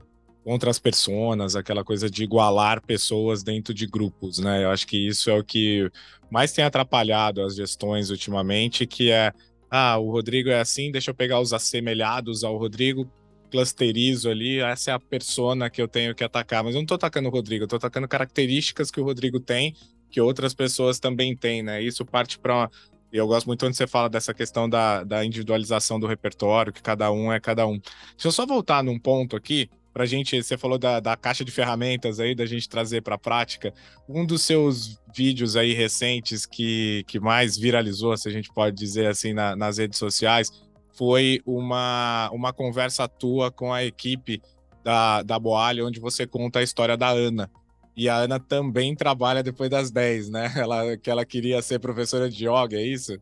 [0.50, 4.64] contra as pessoas, aquela coisa de igualar pessoas dentro de grupos, né?
[4.64, 5.88] Eu acho que isso é o que
[6.28, 9.32] mais tem atrapalhado as gestões ultimamente, que é
[9.70, 13.08] ah, o Rodrigo é assim, deixa eu pegar os assemelhados ao Rodrigo,
[13.48, 16.64] clusterizo ali, essa é a persona que eu tenho que atacar.
[16.64, 19.76] Mas eu não tô atacando o Rodrigo, eu tô atacando características que o Rodrigo tem,
[20.10, 21.80] que outras pessoas também têm, né?
[21.80, 22.68] Isso parte para
[23.12, 26.80] e eu gosto muito quando você fala dessa questão da, da individualização do repertório, que
[26.80, 27.78] cada um é cada um.
[27.78, 29.68] Deixa eu só voltar num ponto aqui,
[30.00, 33.16] para a gente, você falou da, da caixa de ferramentas aí, da gente trazer para
[33.16, 33.70] a prática.
[34.08, 39.08] Um dos seus vídeos aí recentes que, que mais viralizou, se a gente pode dizer
[39.08, 40.50] assim, na, nas redes sociais,
[40.96, 44.40] foi uma, uma conversa tua com a equipe
[44.82, 47.50] da, da Boalha, onde você conta a história da Ana.
[47.94, 50.50] E a Ana também trabalha depois das 10, né?
[50.56, 53.18] Ela, que ela queria ser professora de yoga, é isso?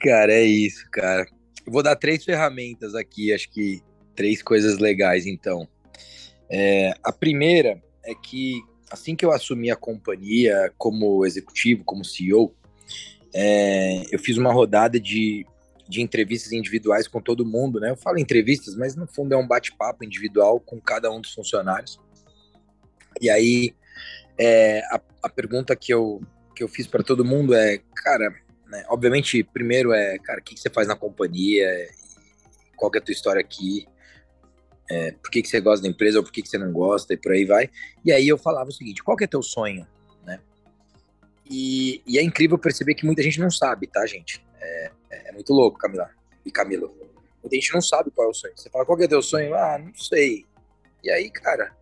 [0.00, 1.26] Cara, é isso, cara.
[1.66, 3.82] Vou dar três ferramentas aqui, acho que
[4.18, 5.68] três coisas legais, então.
[6.50, 12.52] É, a primeira é que assim que eu assumi a companhia como executivo, como CEO,
[13.32, 15.46] é, eu fiz uma rodada de,
[15.88, 17.90] de entrevistas individuais com todo mundo, né?
[17.90, 22.00] Eu falo entrevistas, mas no fundo é um bate-papo individual com cada um dos funcionários.
[23.20, 23.72] E aí,
[24.36, 26.20] é, a, a, pergunta que eu,
[26.56, 28.34] que eu fiz para todo mundo é, cara,
[28.66, 31.88] né, obviamente, primeiro é, cara, o que, que, você faz na companhia?
[32.76, 33.86] Qual é a tua história aqui?
[34.90, 37.14] É, por que, que você gosta da empresa ou por que, que você não gosta
[37.14, 37.70] e por aí vai.
[38.04, 39.86] E aí eu falava o seguinte, qual que é teu sonho,
[40.24, 40.40] né?
[41.48, 44.44] E, e é incrível perceber que muita gente não sabe, tá, gente?
[44.60, 46.10] É, é muito louco, Camila
[46.44, 46.94] e Camilo.
[47.42, 48.52] Muita gente não sabe qual é o sonho.
[48.56, 49.54] Você fala, qual que é teu sonho?
[49.54, 50.44] Ah, não sei.
[51.02, 51.72] E aí, cara,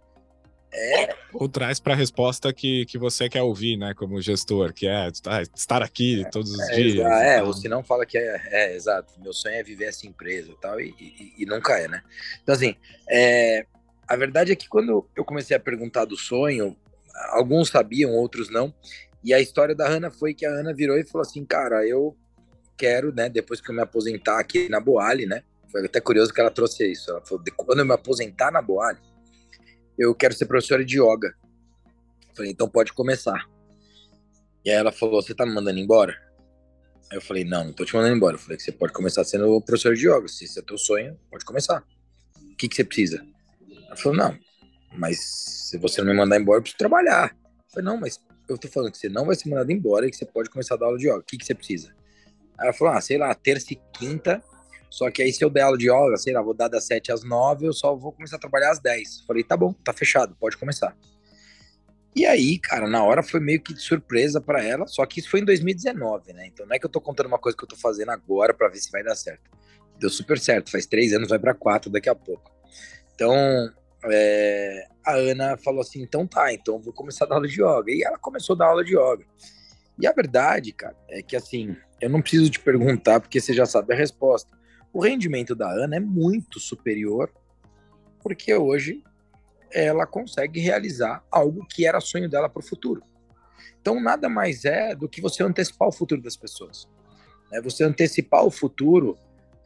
[0.77, 1.17] é.
[1.33, 5.09] Ou traz para a resposta que, que você quer ouvir, né, como gestor, que é
[5.55, 7.07] estar aqui é, todos os é, dias.
[7.07, 10.51] É, ou se não fala que é, é, exato, meu sonho é viver essa empresa
[10.51, 12.03] e tal, e, e, e nunca é, né?
[12.43, 12.77] Então, assim,
[13.09, 13.65] é,
[14.07, 16.77] a verdade é que quando eu comecei a perguntar do sonho,
[17.31, 18.75] alguns sabiam, outros não,
[19.25, 22.17] e a história da Ana foi que a Ana virou e falou assim, cara, eu
[22.77, 26.41] quero, né, depois que eu me aposentar aqui na Boali, né, foi até curioso que
[26.41, 28.99] ela trouxe isso, ela falou, quando eu me aposentar na Boali,
[29.99, 31.35] eu quero ser professora de yoga.
[32.35, 33.49] falei, então pode começar.
[34.65, 36.15] E aí ela falou, você tá me mandando embora?
[37.11, 38.35] Aí eu falei, não, não tô te mandando embora.
[38.35, 40.27] Eu falei que você pode começar sendo professor de yoga.
[40.29, 41.85] Se esse é teu sonho, pode começar.
[42.37, 43.25] O que, que você precisa?
[43.87, 44.39] Ela falou, não,
[44.97, 47.37] mas se você não me mandar embora, eu preciso trabalhar.
[47.45, 50.11] Eu falei, não, mas eu tô falando que você não vai ser mandado embora e
[50.11, 51.19] que você pode começar a dar aula de yoga.
[51.19, 51.95] O que, que você precisa?
[52.59, 54.43] Aí ela falou, ah, sei lá, terça e quinta
[54.91, 57.13] só que aí, se eu der aula de yoga, sei lá, vou dar das 7
[57.13, 59.25] às 9, eu só vou começar a trabalhar às 10.
[59.27, 60.97] Falei, tá bom, tá fechado, pode começar.
[62.15, 65.31] E aí, cara, na hora foi meio que de surpresa para ela, só que isso
[65.31, 66.47] foi em 2019, né?
[66.47, 68.69] Então não é que eu tô contando uma coisa que eu tô fazendo agora para
[68.69, 69.51] ver se vai dar certo.
[69.99, 72.51] Deu super certo, faz três anos, vai para quatro daqui a pouco.
[73.15, 73.35] Então,
[74.05, 77.91] é, a Ana falou assim: então tá, então vou começar a dar aula de yoga.
[77.91, 79.27] E ela começou a dar aula de yoga.
[79.99, 83.67] E a verdade, cara, é que assim, eu não preciso te perguntar porque você já
[83.67, 84.57] sabe a resposta.
[84.97, 87.31] O rendimento da Ana é muito superior,
[88.23, 89.05] porque hoje
[89.71, 93.03] ela consegue realizar algo que era sonho dela para o futuro.
[93.79, 96.89] Então, nada mais é do que você antecipar o futuro das pessoas.
[97.53, 97.61] Né?
[97.61, 99.19] Você antecipar o futuro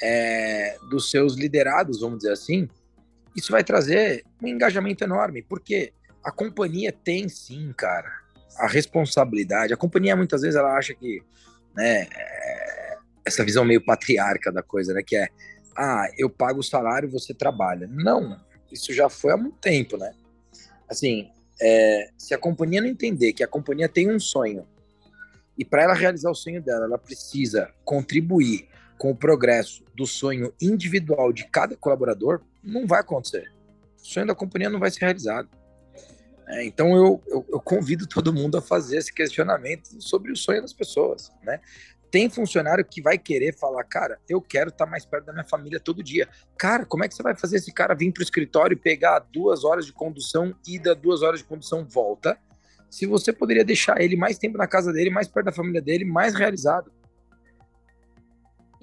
[0.02, 2.68] é, dos seus liderados, vamos dizer assim,
[3.36, 5.92] isso vai trazer um engajamento enorme, porque
[6.24, 8.12] a companhia tem sim, cara,
[8.58, 9.72] a responsabilidade.
[9.72, 11.22] A companhia muitas vezes ela acha que
[11.76, 12.08] né,
[13.30, 15.02] essa visão meio patriarca da coisa, né?
[15.02, 15.28] Que é,
[15.76, 17.88] ah, eu pago o salário, você trabalha.
[17.90, 18.38] Não,
[18.70, 20.12] isso já foi há muito tempo, né?
[20.88, 24.66] Assim, é, se a companhia não entender que a companhia tem um sonho
[25.60, 28.66] e para ela realizar o sonho dela, ela precisa contribuir
[28.96, 33.52] com o progresso do sonho individual de cada colaborador, não vai acontecer.
[34.02, 35.50] O sonho da companhia não vai ser realizado.
[36.48, 40.62] É, então eu, eu, eu, convido todo mundo a fazer esse questionamento sobre o sonho
[40.62, 41.60] das pessoas, né?
[42.10, 45.78] Tem funcionário que vai querer falar, cara, eu quero estar mais perto da minha família
[45.78, 46.28] todo dia.
[46.58, 49.64] Cara, como é que você vai fazer esse cara vir para o escritório pegar duas
[49.64, 52.36] horas de condução, ida, duas horas de condução, volta?
[52.90, 56.04] Se você poderia deixar ele mais tempo na casa dele, mais perto da família dele,
[56.04, 56.92] mais realizado.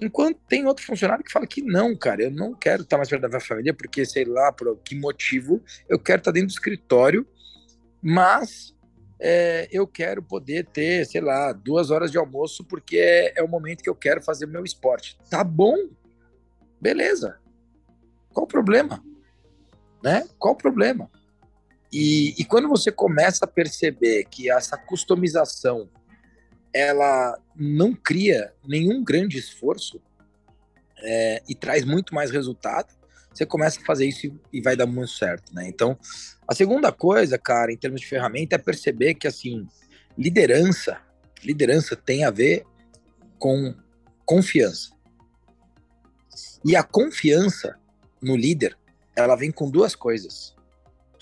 [0.00, 3.22] Enquanto tem outro funcionário que fala que não, cara, eu não quero estar mais perto
[3.22, 7.26] da minha família, porque sei lá por que motivo eu quero estar dentro do escritório,
[8.00, 8.74] mas
[9.20, 13.48] é, eu quero poder ter, sei lá, duas horas de almoço, porque é, é o
[13.48, 15.18] momento que eu quero fazer meu esporte.
[15.28, 15.76] Tá bom,
[16.80, 17.38] beleza.
[18.32, 19.02] Qual o problema?
[20.02, 20.28] Né?
[20.38, 21.10] Qual o problema?
[21.92, 25.88] E, e quando você começa a perceber que essa customização
[26.72, 30.00] ela não cria nenhum grande esforço
[30.98, 32.94] é, e traz muito mais resultado,
[33.38, 35.68] você começa a fazer isso e vai dar muito certo, né?
[35.68, 35.96] Então,
[36.46, 39.64] a segunda coisa, cara, em termos de ferramenta, é perceber que, assim,
[40.16, 41.00] liderança,
[41.44, 42.66] liderança tem a ver
[43.38, 43.72] com
[44.26, 44.90] confiança.
[46.64, 47.78] E a confiança
[48.20, 48.76] no líder,
[49.14, 50.56] ela vem com duas coisas: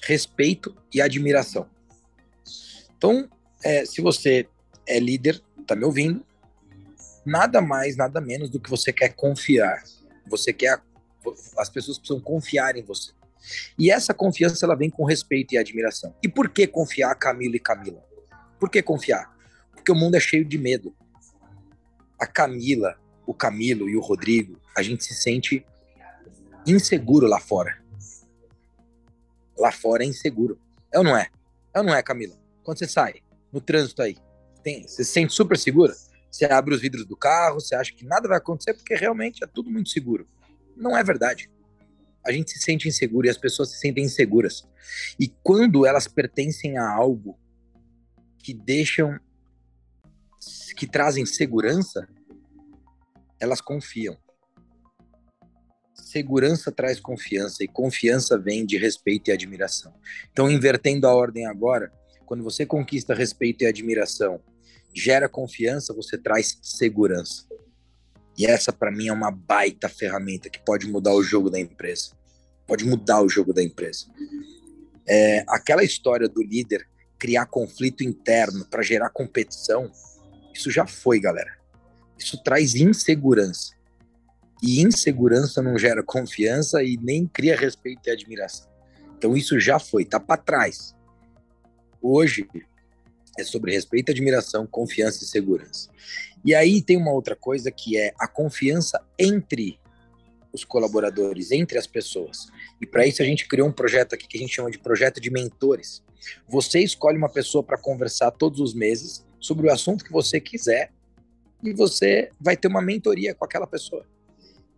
[0.02, 1.68] respeito e admiração.
[2.96, 3.28] Então,
[3.62, 4.48] é, se você
[4.88, 6.24] é líder, tá me ouvindo,
[7.26, 9.82] nada mais, nada menos do que você quer confiar.
[10.28, 10.80] Você quer
[11.58, 13.12] as pessoas precisam confiar em você.
[13.78, 16.14] E essa confiança ela vem com respeito e admiração.
[16.22, 18.04] E por que confiar Camila e Camila?
[18.58, 19.36] Por que confiar?
[19.72, 20.94] Porque o mundo é cheio de medo.
[22.18, 25.64] A Camila, o Camilo e o Rodrigo, a gente se sente
[26.66, 27.82] inseguro lá fora.
[29.56, 30.58] Lá fora é inseguro.
[30.92, 31.28] É ou não é?
[31.72, 32.34] É ou não é, Camila?
[32.64, 33.22] Quando você sai
[33.52, 34.16] no trânsito aí,
[34.62, 35.94] tem, você se sente super segura?
[36.30, 39.46] Você abre os vidros do carro, você acha que nada vai acontecer porque realmente é
[39.46, 40.26] tudo muito seguro.
[40.76, 41.50] Não é verdade.
[42.24, 44.68] A gente se sente inseguro e as pessoas se sentem inseguras.
[45.18, 47.38] E quando elas pertencem a algo
[48.38, 49.18] que deixam,
[50.76, 52.08] que trazem segurança,
[53.40, 54.16] elas confiam.
[55.94, 59.94] Segurança traz confiança e confiança vem de respeito e admiração.
[60.32, 61.92] Então, invertendo a ordem agora,
[62.24, 64.40] quando você conquista respeito e admiração
[64.94, 67.45] gera confiança, você traz segurança.
[68.36, 72.10] E essa, para mim, é uma baita ferramenta que pode mudar o jogo da empresa.
[72.66, 74.06] Pode mudar o jogo da empresa.
[75.06, 76.86] É, aquela história do líder
[77.18, 79.90] criar conflito interno para gerar competição,
[80.52, 81.56] isso já foi, galera.
[82.18, 83.74] Isso traz insegurança.
[84.62, 88.68] E insegurança não gera confiança e nem cria respeito e admiração.
[89.16, 90.94] Então isso já foi, tá para trás.
[92.02, 92.48] Hoje,
[93.38, 95.90] é sobre respeito, admiração, confiança e segurança.
[96.44, 99.78] E aí tem uma outra coisa que é a confiança entre
[100.52, 102.46] os colaboradores, entre as pessoas.
[102.80, 105.20] E para isso a gente criou um projeto aqui que a gente chama de projeto
[105.20, 106.02] de mentores.
[106.48, 110.92] Você escolhe uma pessoa para conversar todos os meses sobre o assunto que você quiser
[111.62, 114.06] e você vai ter uma mentoria com aquela pessoa.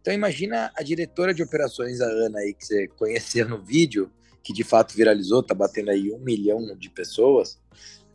[0.01, 4.11] Então imagina a diretora de operações, a Ana aí, que você conhecia no vídeo,
[4.43, 7.59] que de fato viralizou, tá batendo aí um milhão de pessoas.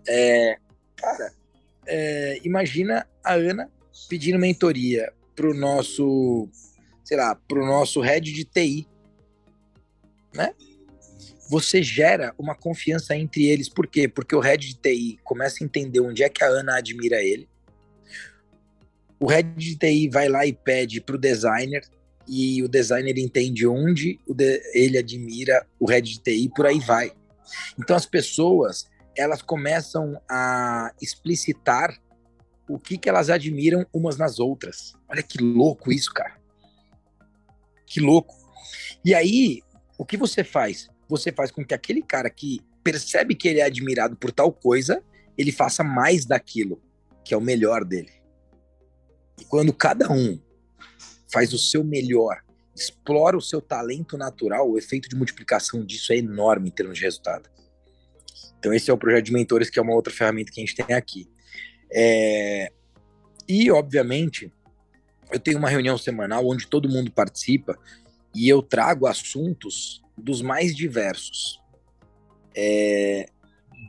[0.07, 0.57] É,
[0.95, 1.33] cara,
[1.85, 3.69] é, imagina a Ana
[4.09, 6.49] pedindo mentoria pro nosso,
[7.03, 8.87] sei lá, pro nosso head de TI,
[10.33, 10.53] né?
[11.49, 14.07] Você gera uma confiança entre eles, por quê?
[14.07, 17.47] Porque o head de TI começa a entender onde é que a Ana admira ele.
[19.19, 21.83] O head de TI vai lá e pede pro designer
[22.27, 24.19] e o designer entende onde
[24.73, 27.11] ele admira o head de TI, por aí vai.
[27.77, 31.97] Então as pessoas elas começam a explicitar
[32.67, 34.93] o que, que elas admiram umas nas outras.
[35.07, 36.39] Olha que louco isso, cara.
[37.85, 38.35] Que louco.
[39.05, 39.61] E aí,
[39.97, 40.89] o que você faz?
[41.07, 45.03] Você faz com que aquele cara que percebe que ele é admirado por tal coisa,
[45.37, 46.81] ele faça mais daquilo,
[47.23, 48.11] que é o melhor dele.
[49.39, 50.39] E quando cada um
[51.31, 52.41] faz o seu melhor,
[52.75, 57.03] explora o seu talento natural, o efeito de multiplicação disso é enorme em termos de
[57.03, 57.49] resultado.
[58.63, 60.73] Então, esse é o projeto de mentores, que é uma outra ferramenta que a gente
[60.73, 61.29] tem aqui.
[61.91, 62.71] É...
[63.45, 64.49] E, obviamente,
[65.29, 67.77] eu tenho uma reunião semanal onde todo mundo participa
[68.33, 71.59] e eu trago assuntos dos mais diversos.
[72.55, 73.25] É...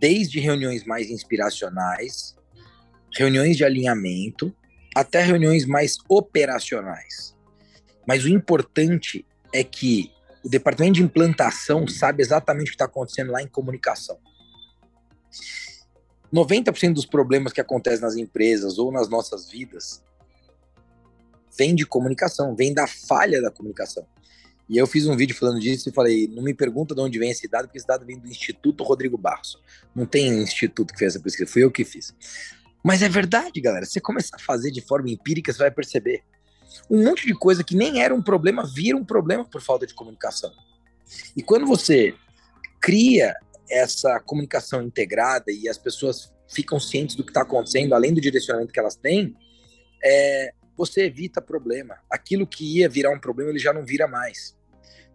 [0.01, 2.35] Desde reuniões mais inspiracionais,
[3.17, 4.53] reuniões de alinhamento,
[4.93, 7.37] até reuniões mais operacionais.
[8.05, 10.11] Mas o importante é que
[10.43, 14.19] o departamento de implantação sabe exatamente o que está acontecendo lá em comunicação.
[16.33, 20.03] 90% dos problemas que acontecem nas empresas ou nas nossas vidas
[21.57, 24.05] vem de comunicação, vem da falha da comunicação.
[24.69, 27.31] E eu fiz um vídeo falando disso e falei: não me pergunta de onde vem
[27.31, 29.59] esse dado, porque esse dado vem do Instituto Rodrigo Barros.
[29.95, 32.15] Não tem instituto que fez essa pesquisa, fui eu que fiz.
[32.83, 33.87] Mas é verdade, galera.
[33.87, 36.23] Você começar a fazer de forma empírica, você vai perceber.
[36.91, 39.95] Um monte de coisa que nem era um problema vira um problema por falta de
[39.95, 40.53] comunicação.
[41.37, 42.15] E quando você
[42.81, 43.35] cria
[43.69, 48.73] essa comunicação integrada e as pessoas ficam cientes do que está acontecendo, além do direcionamento
[48.73, 49.35] que elas têm,
[50.03, 51.97] é, você evita problema.
[52.11, 54.57] Aquilo que ia virar um problema, ele já não vira mais.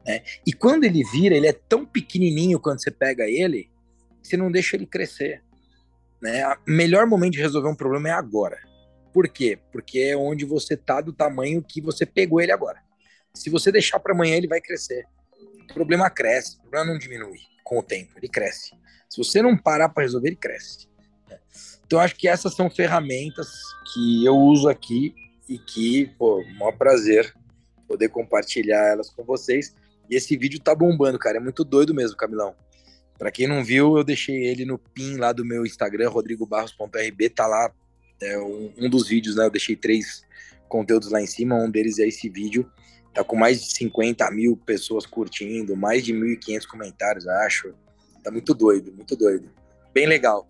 [0.06, 0.24] Né?
[0.45, 3.70] E quando ele vira, ele é tão pequenininho quando você pega ele,
[4.22, 5.43] você não deixa ele crescer.
[6.22, 6.45] Né?
[6.47, 8.58] O melhor momento de resolver um problema é agora.
[9.14, 9.60] Por quê?
[9.72, 12.80] Porque é onde você tá do tamanho que você pegou ele agora.
[13.34, 15.06] Se você deixar para amanhã, ele vai crescer.
[15.70, 18.72] O problema cresce, o problema não diminui com o tempo, ele cresce.
[19.07, 20.88] Se você não parar para resolver, ele cresce.
[21.30, 21.38] Né?
[21.86, 23.47] Então, acho que essas são ferramentas
[23.93, 25.13] que eu uso aqui
[25.47, 27.32] e que, pô, maior prazer
[27.88, 29.76] poder compartilhar elas com vocês.
[30.09, 31.38] E esse vídeo tá bombando, cara.
[31.38, 32.55] É muito doido mesmo, Camilão.
[33.20, 37.45] Para quem não viu, eu deixei ele no pin lá do meu Instagram, rodrigobarros.rb, tá
[37.45, 37.72] lá
[38.20, 39.45] é, um, um, dos vídeos, né?
[39.45, 40.24] Eu deixei três
[40.67, 42.72] conteúdos lá em cima, um deles é esse vídeo.
[43.14, 47.74] Tá com mais de 50 mil pessoas curtindo, mais de 1.500 comentários, acho.
[48.24, 49.49] Tá muito doido, muito doido.
[49.93, 50.47] Bem legal.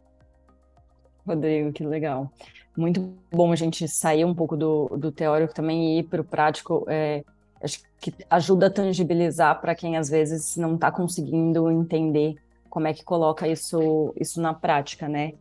[1.26, 2.32] Rodrigo, que legal
[2.80, 6.24] muito bom a gente sair um pouco do, do teórico também e ir para o
[6.24, 6.86] prático.
[6.88, 7.24] É,
[7.62, 12.36] acho que ajuda a tangibilizar para quem às vezes não está conseguindo entender
[12.70, 15.34] como é que coloca isso, isso na prática, né?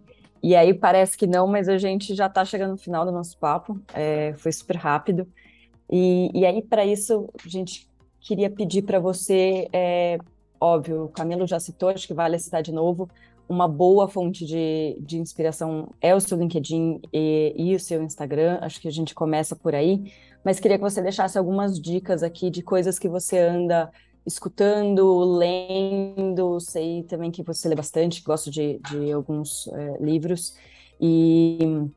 [0.42, 3.36] E aí parece que não, mas a gente já está chegando no final do nosso
[3.38, 5.26] papo, é, foi super rápido.
[5.90, 7.88] E, e aí, para isso, a gente
[8.20, 10.18] queria pedir para você, é,
[10.60, 13.08] óbvio, o Camilo já citou, acho que vale citar de novo,
[13.48, 18.58] uma boa fonte de, de inspiração é o seu LinkedIn e, e, o seu Instagram.
[18.60, 20.12] Acho que a gente começa por aí.
[20.44, 23.90] Mas queria que você deixasse algumas dicas aqui de coisas que você anda
[24.26, 26.60] escutando, lendo.
[26.60, 30.54] Sei também que você lê bastante, gosto de, de alguns é, livros.
[31.00, 31.88] E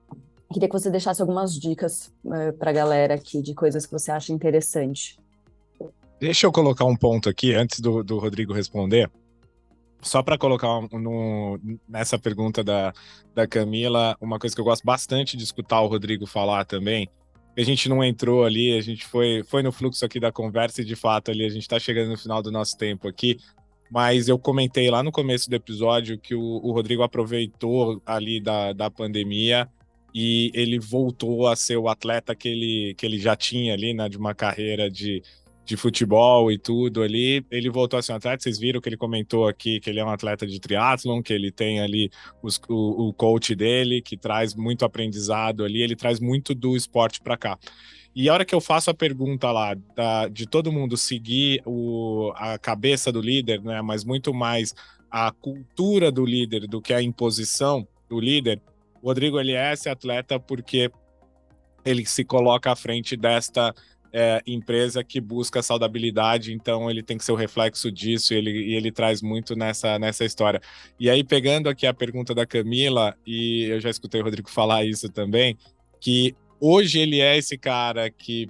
[0.52, 4.12] queria que você deixasse algumas dicas é, para a galera aqui de coisas que você
[4.12, 5.20] acha interessante.
[6.20, 9.10] Deixa eu colocar um ponto aqui antes do, do Rodrigo responder
[10.02, 12.94] só para colocar no, nessa pergunta da,
[13.34, 17.08] da Camila, uma coisa que eu gosto bastante de escutar o Rodrigo falar também,
[17.58, 20.86] a gente não entrou ali, a gente foi, foi no fluxo aqui da conversa e
[20.86, 23.38] de fato ali a gente está chegando no final do nosso tempo aqui,
[23.92, 28.74] mas eu comentei lá no começo do episódio que o, o Rodrigo aproveitou ali da,
[28.74, 29.70] da pandemia
[30.14, 34.10] e ele voltou a ser o atleta que ele, que ele já tinha ali, né,
[34.10, 35.22] de uma carreira de
[35.72, 38.44] de futebol e tudo ali, ele voltou a ser um atleta.
[38.44, 41.52] Vocês viram que ele comentou aqui que ele é um atleta de triatlon, que ele
[41.52, 42.10] tem ali
[42.42, 47.22] os, o, o coach dele, que traz muito aprendizado ali, ele traz muito do esporte
[47.22, 47.58] para cá.
[48.14, 52.34] E a hora que eu faço a pergunta lá da, de todo mundo seguir o,
[52.36, 54.76] a cabeça do líder, né, mas muito mais
[55.10, 58.62] a cultura do líder do que a imposição do líder,
[59.02, 60.92] o Rodrigo ele é esse atleta porque
[61.84, 63.74] ele se coloca à frente desta
[64.14, 68.52] é, empresa que busca saudabilidade, então ele tem que ser o reflexo disso, e ele,
[68.52, 70.62] e ele traz muito nessa, nessa história.
[71.00, 74.86] E aí, pegando aqui a pergunta da Camila, e eu já escutei o Rodrigo falar
[74.86, 75.58] isso também,
[76.00, 78.50] que hoje ele é esse cara que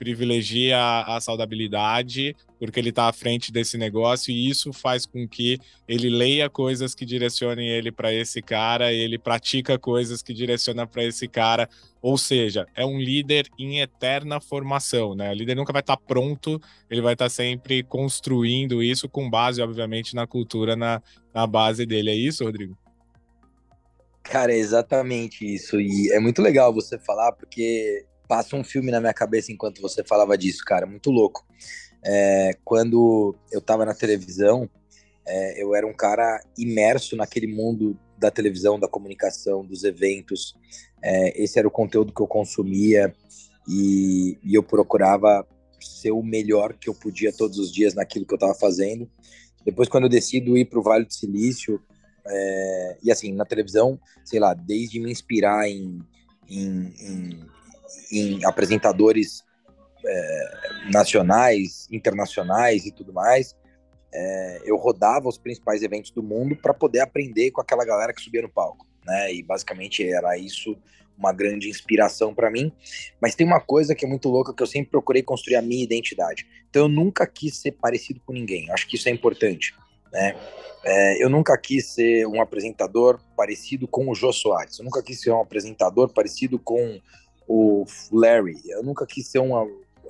[0.00, 5.60] privilegia a saudabilidade, porque ele está à frente desse negócio, e isso faz com que
[5.86, 11.04] ele leia coisas que direcionem ele para esse cara, ele pratica coisas que direcionam para
[11.04, 11.68] esse cara,
[12.00, 15.30] ou seja, é um líder em eterna formação, né?
[15.30, 16.58] O líder nunca vai estar tá pronto,
[16.90, 21.02] ele vai estar tá sempre construindo isso com base, obviamente, na cultura, na,
[21.34, 22.08] na base dele.
[22.08, 22.74] É isso, Rodrigo?
[24.22, 25.78] Cara, é exatamente isso.
[25.78, 30.04] E é muito legal você falar, porque passa um filme na minha cabeça enquanto você
[30.04, 31.44] falava disso, cara, muito louco.
[32.04, 34.70] É, quando eu tava na televisão,
[35.26, 40.54] é, eu era um cara imerso naquele mundo da televisão, da comunicação, dos eventos.
[41.02, 43.12] É, esse era o conteúdo que eu consumia
[43.68, 45.44] e, e, eu procurava
[45.80, 49.10] ser o melhor que eu podia todos os dias naquilo que eu estava fazendo.
[49.64, 51.82] Depois, quando eu decido ir para o Vale do Silício,
[52.24, 55.98] é, e assim, na televisão, sei lá, desde me inspirar em,
[56.48, 57.50] em, em
[58.10, 59.42] em apresentadores
[60.04, 60.48] é,
[60.90, 63.56] nacionais, internacionais e tudo mais.
[64.12, 68.22] É, eu rodava os principais eventos do mundo para poder aprender com aquela galera que
[68.22, 69.32] subia no palco, né?
[69.32, 70.76] E basicamente era isso
[71.16, 72.72] uma grande inspiração para mim.
[73.20, 75.84] Mas tem uma coisa que é muito louca que eu sempre procurei construir a minha
[75.84, 76.46] identidade.
[76.68, 78.70] Então eu nunca quis ser parecido com ninguém.
[78.70, 79.74] Acho que isso é importante,
[80.10, 80.34] né?
[80.82, 84.78] É, eu nunca quis ser um apresentador parecido com o Jô Soares.
[84.78, 86.98] Eu nunca quis ser um apresentador parecido com
[87.52, 88.62] o Larry.
[88.68, 89.66] Eu nunca quis ser uma,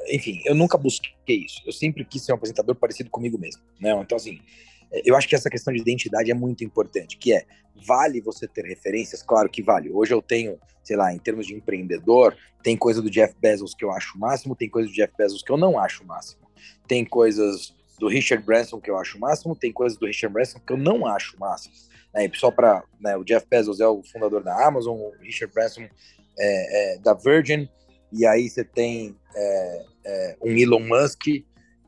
[0.07, 1.63] enfim, eu nunca busquei isso.
[1.65, 3.93] Eu sempre quis ser um apresentador parecido comigo mesmo, né?
[3.93, 4.41] Então, assim,
[5.05, 7.47] eu acho que essa questão de identidade é muito importante, que é,
[7.87, 9.23] vale você ter referências?
[9.23, 9.91] Claro que vale.
[9.91, 13.87] Hoje eu tenho, sei lá, em termos de empreendedor, tem coisa do Jeff Bezos que
[13.87, 16.43] eu acho o máximo, tem coisa do Jeff Bezos que eu não acho o máximo.
[16.87, 20.59] Tem coisas do Richard Branson que eu acho o máximo, tem coisas do Richard Branson
[20.59, 21.75] que eu não acho o máximo.
[22.13, 22.31] Né?
[22.35, 25.89] Só para, né, o Jeff Bezos é o fundador da Amazon, o Richard Branson
[26.41, 27.69] é, é da Virgin,
[28.13, 31.27] e aí você tem é, é, um Elon Musk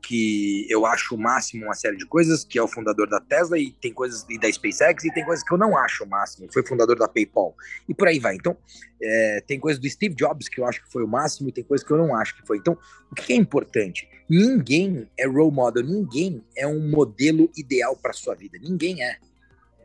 [0.05, 3.57] que eu acho o máximo uma série de coisas, que é o fundador da Tesla
[3.57, 6.51] e tem coisas e da SpaceX e tem coisas que eu não acho o máximo,
[6.51, 7.55] foi fundador da PayPal
[7.87, 8.35] e por aí vai.
[8.35, 8.55] Então
[9.01, 11.63] é, tem coisas do Steve Jobs que eu acho que foi o máximo e tem
[11.63, 12.57] coisas que eu não acho que foi.
[12.57, 12.77] Então
[13.09, 14.07] o que é importante?
[14.29, 19.17] Ninguém é role model, ninguém é um modelo ideal para sua vida, ninguém é.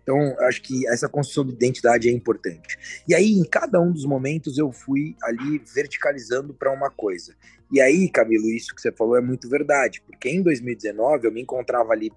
[0.08, 2.78] Então, acho que essa construção de identidade é importante.
[3.06, 7.36] E aí, em cada um dos momentos, eu fui ali verticalizando para uma coisa.
[7.70, 11.42] E aí, Camilo, isso que você falou é muito verdade, porque em 2019 eu me
[11.42, 12.10] encontrava ali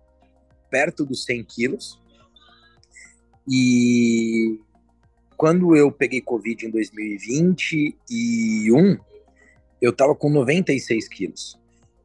[0.69, 2.01] perto dos 100 quilos.
[3.45, 4.57] E
[5.35, 8.97] quando eu peguei Covid em 2021,
[9.81, 11.59] eu estava com 96 quilos.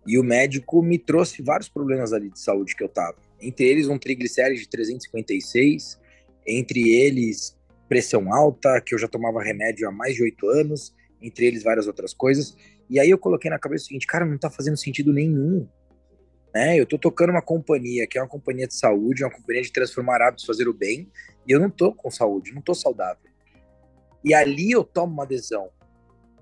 [0.05, 3.89] E o médico me trouxe vários problemas ali de saúde que eu tava entre eles
[3.89, 6.01] um triglicérides de 356,
[6.47, 7.57] entre eles
[7.89, 11.87] pressão alta, que eu já tomava remédio há mais de oito anos, entre eles várias
[11.87, 12.57] outras coisas.
[12.89, 15.69] E aí eu coloquei na cabeça o seguinte, cara, não tá fazendo sentido nenhum.
[16.55, 16.79] Né?
[16.79, 20.23] Eu tô tocando uma companhia que é uma companhia de saúde, uma companhia de transformar
[20.23, 21.11] hábitos, fazer o bem,
[21.47, 23.31] e eu não tô com saúde, não tô saudável.
[24.25, 25.71] E ali eu tomo uma adesão.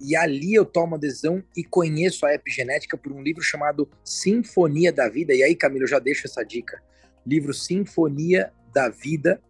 [0.01, 5.09] E ali eu tomo adesão e conheço a epigenética por um livro chamado Sinfonia da
[5.09, 5.35] Vida.
[5.35, 6.83] E aí, Camilo, eu já deixo essa dica.
[7.27, 9.41] Livro Sinfonia da Vida,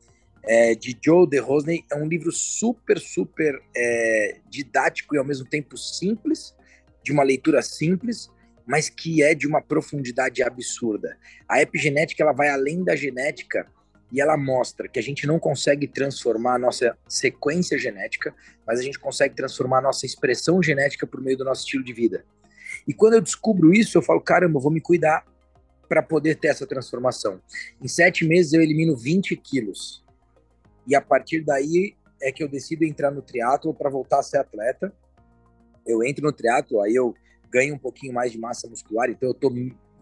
[0.44, 1.84] é, de Joe DeRosney.
[1.90, 6.54] É um livro super, super é, didático e ao mesmo tempo simples,
[7.02, 8.30] de uma leitura simples,
[8.66, 11.16] mas que é de uma profundidade absurda.
[11.48, 13.66] A epigenética ela vai além da genética
[14.12, 18.34] e ela mostra que a gente não consegue transformar a nossa sequência genética,
[18.66, 21.92] mas a gente consegue transformar a nossa expressão genética por meio do nosso estilo de
[21.92, 22.24] vida.
[22.86, 25.24] E quando eu descubro isso, eu falo, caramba, eu vou me cuidar
[25.88, 27.40] para poder ter essa transformação.
[27.82, 30.04] Em sete meses eu elimino 20 quilos.
[30.86, 34.38] E a partir daí é que eu decido entrar no triatlo para voltar a ser
[34.38, 34.92] atleta.
[35.86, 37.14] Eu entro no triatlo, aí eu
[37.50, 39.48] ganho um pouquinho mais de massa muscular, então eu tô,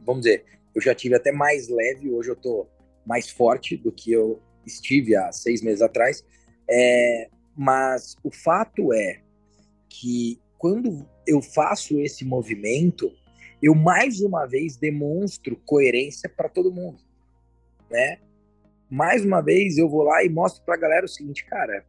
[0.04, 0.44] vamos dizer,
[0.74, 2.66] eu já tive até mais leve, hoje eu tô
[3.06, 6.24] mais forte do que eu estive há seis meses atrás.
[6.68, 9.20] É, mas o fato é
[9.88, 13.12] que quando eu faço esse movimento,
[13.60, 17.02] eu mais uma vez demonstro coerência para todo mundo,
[17.90, 18.18] né?
[18.90, 21.84] Mais uma vez eu vou lá e mostro para a galera o seguinte, cara,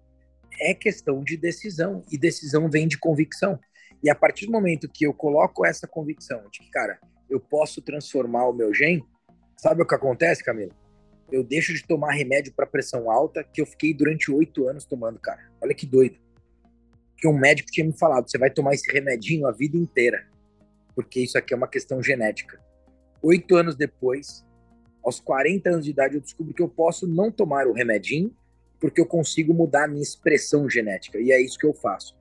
[0.59, 3.59] é questão de decisão e decisão vem de convicção.
[4.03, 6.99] E a partir do momento que eu coloco essa convicção de que, cara,
[7.29, 9.03] eu posso transformar o meu gen,
[9.57, 10.73] sabe o que acontece, Camila?
[11.33, 15.17] Eu deixo de tomar remédio para pressão alta que eu fiquei durante oito anos tomando,
[15.17, 15.49] cara.
[15.59, 16.19] Olha que doido.
[17.17, 20.27] Que um médico tinha me falado, você vai tomar esse remedinho a vida inteira,
[20.93, 22.61] porque isso aqui é uma questão genética.
[23.19, 24.45] Oito anos depois,
[25.03, 28.31] aos 40 anos de idade, eu descubro que eu posso não tomar o remedinho,
[28.79, 32.15] porque eu consigo mudar a minha expressão genética, e é isso que eu faço.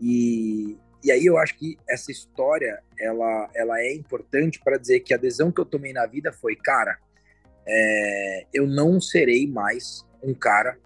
[0.00, 5.12] E, e aí eu acho que essa história, ela, ela é importante para dizer que
[5.12, 6.98] a adesão que eu tomei na vida foi, cara,
[7.66, 10.78] é, eu não serei mais um cara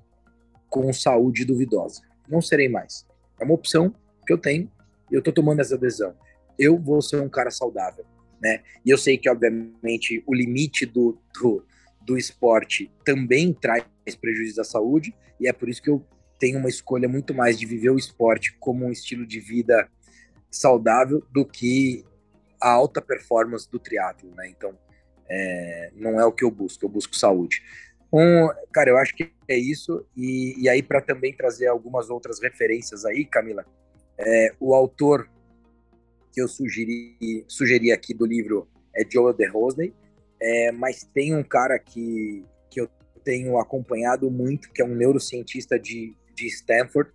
[0.69, 2.03] com saúde duvidosa.
[2.29, 3.07] Não serei mais.
[3.41, 3.95] É uma opção
[4.27, 4.71] que eu tenho
[5.11, 6.15] e eu tô tomando essa adesão.
[6.59, 8.05] Eu vou ser um cara saudável,
[8.41, 8.63] né?
[8.85, 11.65] E eu sei que, obviamente, o limite do, do,
[12.03, 13.85] do esporte também traz
[14.21, 16.05] prejuízo à saúde e é por isso que eu
[16.39, 19.89] tenho uma escolha muito mais de viver o esporte como um estilo de vida
[20.51, 22.05] saudável do que
[22.61, 24.49] a alta performance do triatlo, né?
[24.49, 24.77] Então,
[25.31, 27.63] é, não é o que eu busco, eu busco saúde.
[28.13, 30.05] Um, cara, eu acho que é isso.
[30.17, 33.65] E, e aí, para também trazer algumas outras referências aí, Camila,
[34.19, 35.29] é, o autor
[36.33, 39.93] que eu sugeri, sugeri aqui do livro é Joel DeRosney,
[40.41, 42.89] é, mas tem um cara que, que eu
[43.25, 47.11] tenho acompanhado muito, que é um neurocientista de, de Stanford,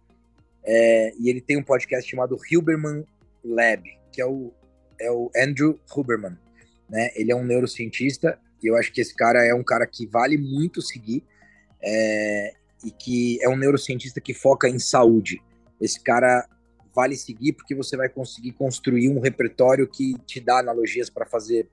[0.65, 3.03] é, e ele tem um podcast chamado Huberman
[3.43, 4.53] Lab, que é o,
[4.99, 6.37] é o Andrew Huberman
[6.93, 7.09] né?
[7.15, 10.37] Ele é um neurocientista e eu acho que esse cara é um cara que vale
[10.37, 11.23] muito seguir
[11.81, 12.53] é,
[12.85, 15.41] e que é um neurocientista que foca em saúde.
[15.81, 16.47] Esse cara
[16.95, 21.67] vale seguir porque você vai conseguir construir um repertório que te dá analogias para fazer,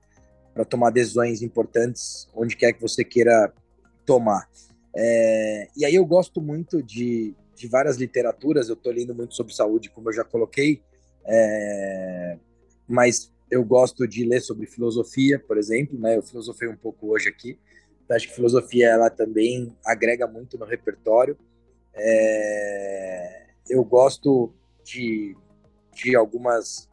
[0.55, 3.53] para tomar decisões importantes onde quer que você queira
[4.07, 4.49] tomar.
[4.95, 9.53] É, e aí eu gosto muito de, de várias literaturas, eu estou lendo muito sobre
[9.53, 10.81] saúde, como eu já coloquei,
[11.23, 12.37] é,
[12.87, 16.15] mas eu gosto de ler sobre filosofia, por exemplo, né?
[16.15, 17.59] Eu filosofei um pouco hoje aqui.
[18.03, 21.37] Então, acho que filosofia ela também agrega muito no repertório.
[21.93, 23.47] É...
[23.69, 24.53] Eu gosto
[24.85, 25.35] de,
[25.93, 26.89] de algumas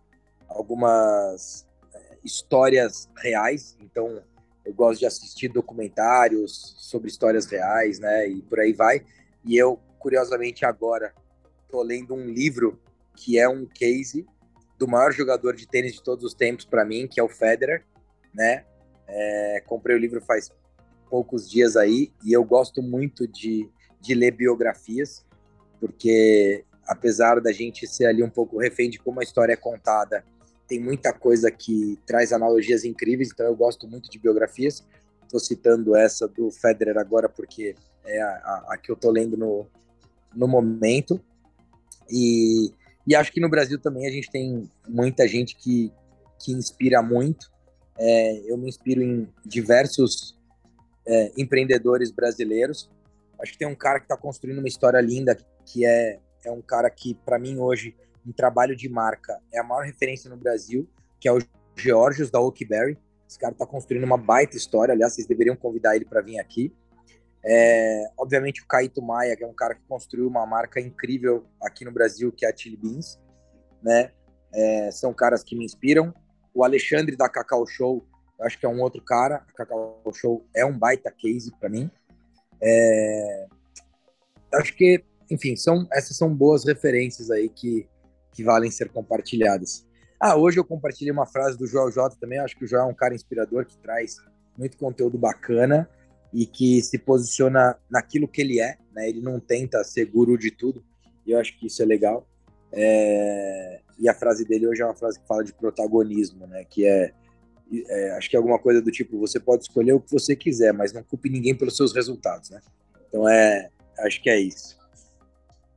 [0.49, 3.77] algumas é, histórias reais.
[3.81, 4.21] Então,
[4.65, 8.29] eu gosto de assistir documentários sobre histórias reais, né?
[8.29, 9.05] E por aí vai.
[9.45, 11.15] E eu, curiosamente, agora
[11.65, 12.81] estou lendo um livro
[13.15, 14.27] que é um case
[14.79, 17.85] do maior jogador de tênis de todos os tempos para mim, que é o Federer,
[18.33, 18.65] né?
[19.07, 20.51] É, comprei o livro faz
[21.11, 23.69] poucos dias aí e eu gosto muito de,
[24.01, 25.25] de ler biografias,
[25.81, 30.25] porque apesar da gente ser ali um pouco refém de como a história é contada,
[30.67, 34.87] tem muita coisa que traz analogias incríveis, então eu gosto muito de biografias.
[35.23, 37.75] Estou citando essa do Federer agora porque
[38.05, 39.67] é a, a, a que eu estou lendo no,
[40.35, 41.21] no momento.
[42.11, 42.71] E,
[43.09, 45.91] e acho que no Brasil também a gente tem muita gente que,
[46.39, 47.51] que inspira muito.
[47.99, 50.39] É, eu me inspiro em diversos
[51.07, 52.91] é, empreendedores brasileiros.
[53.41, 56.61] Acho que tem um cara que está construindo uma história linda, que é, é um
[56.61, 57.97] cara que, para mim, hoje
[58.27, 60.87] em trabalho de marca é a maior referência no Brasil,
[61.19, 61.39] que é o
[61.77, 62.99] Georgios da Oakberry.
[63.27, 64.93] Esse cara está construindo uma baita história.
[64.93, 66.71] Aliás, vocês deveriam convidar ele para vir aqui.
[67.45, 71.85] É, obviamente, o Caíto Maia, que é um cara que construiu uma marca incrível aqui
[71.85, 73.19] no Brasil, que é a Chili Beans.
[73.83, 74.11] Né?
[74.53, 76.13] É, são caras que me inspiram.
[76.55, 78.05] O Alexandre da Cacau Show,
[78.41, 79.45] acho que é um outro cara.
[79.49, 81.91] A Cacau Show é um baita case para mim.
[82.61, 83.47] É,
[84.55, 87.89] acho que, enfim, são, essas são boas referências aí que,
[88.33, 89.87] que valem ser compartilhadas.
[90.21, 92.41] Ah, hoje eu compartilhei uma frase do Joel J também.
[92.41, 94.17] Acho que o Joel é um cara inspirador que traz
[94.57, 95.89] muito conteúdo bacana
[96.33, 98.77] e que se posiciona naquilo que ele é.
[98.93, 99.09] Né?
[99.09, 100.85] Ele não tenta ser guru de tudo.
[101.27, 102.27] E eu acho que isso é legal.
[102.73, 103.81] É...
[103.99, 106.65] E a frase dele hoje é uma frase que fala de protagonismo, né?
[106.65, 107.13] Que é,
[107.73, 110.73] é, acho que é alguma coisa do tipo: você pode escolher o que você quiser,
[110.73, 112.61] mas não culpe ninguém pelos seus resultados, né?
[113.09, 114.79] Então é, acho que é isso.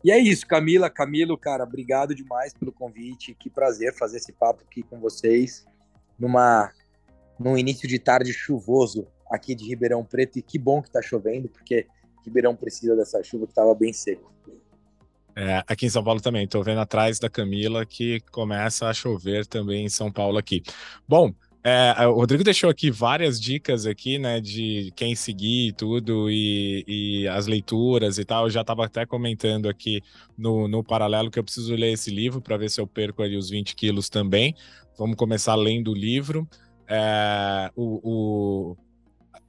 [0.03, 3.35] E é isso, Camila, Camilo, cara, obrigado demais pelo convite.
[3.35, 5.65] Que prazer fazer esse papo aqui com vocês
[6.17, 6.71] numa
[7.39, 11.47] num início de tarde chuvoso aqui de Ribeirão Preto e que bom que tá chovendo,
[11.47, 11.87] porque
[12.25, 14.31] Ribeirão precisa dessa chuva que estava bem seco.
[15.35, 19.45] É, aqui em São Paulo também, estou vendo atrás da Camila que começa a chover
[19.45, 20.61] também em São Paulo aqui.
[21.07, 26.29] Bom, é, o Rodrigo deixou aqui várias dicas aqui, né, de quem seguir e tudo,
[26.29, 28.45] e, e as leituras e tal.
[28.45, 30.01] Eu já estava até comentando aqui
[30.37, 33.37] no, no paralelo que eu preciso ler esse livro para ver se eu perco ali
[33.37, 34.55] os 20 quilos também.
[34.97, 36.47] Vamos começar lendo o livro.
[36.87, 38.75] É, o,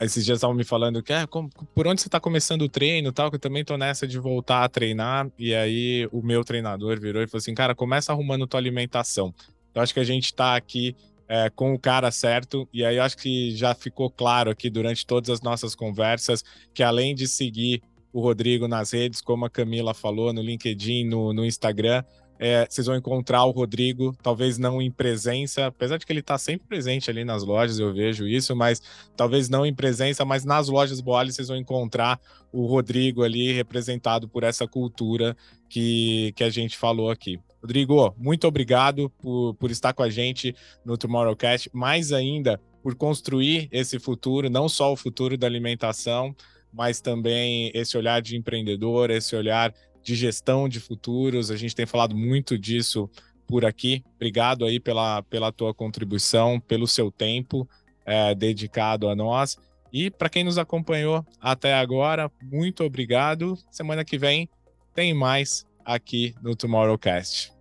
[0.01, 3.13] esses dias estavam me falando que é, como, por onde você está começando o treino
[3.13, 5.31] tal, que eu também tô nessa de voltar a treinar.
[5.39, 9.33] E aí o meu treinador virou e falou assim: cara, começa arrumando tua alimentação.
[9.75, 10.97] Eu acho que a gente está aqui
[11.29, 12.69] é, com o cara certo.
[12.73, 17.15] E aí acho que já ficou claro aqui durante todas as nossas conversas que além
[17.15, 17.83] de seguir
[18.13, 22.05] o Rodrigo nas redes, como a Camila falou, no LinkedIn, no, no Instagram,
[22.39, 26.37] é, vocês vão encontrar o Rodrigo, talvez não em presença, apesar de que ele está
[26.37, 28.83] sempre presente ali nas lojas, eu vejo isso, mas
[29.17, 32.21] talvez não em presença, mas nas lojas Boali vocês vão encontrar
[32.53, 35.37] o Rodrigo ali representado por essa cultura
[35.69, 37.39] que, que a gente falou aqui.
[37.63, 40.55] Rodrigo, muito obrigado por, por estar com a gente
[40.85, 46.35] no Tomorrowcast, mais ainda por construir esse futuro, não só o futuro da alimentação,
[46.73, 49.73] mas também esse olhar de empreendedor, esse olhar
[50.03, 51.51] de gestão de futuros.
[51.51, 53.09] A gente tem falado muito disso
[53.47, 54.03] por aqui.
[54.17, 57.69] Obrigado aí pela, pela tua contribuição, pelo seu tempo
[58.05, 59.59] é, dedicado a nós.
[59.93, 63.59] E para quem nos acompanhou até agora, muito obrigado.
[63.71, 64.49] Semana que vem
[64.95, 67.53] tem mais aqui no Tomorrowcast.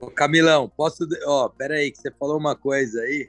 [0.00, 1.04] Ô Camilão, posso.
[1.26, 3.28] Ó, pera aí, que você falou uma coisa aí.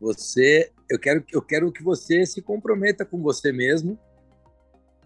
[0.00, 0.72] Você.
[0.90, 3.98] Eu quero, eu quero que você se comprometa com você mesmo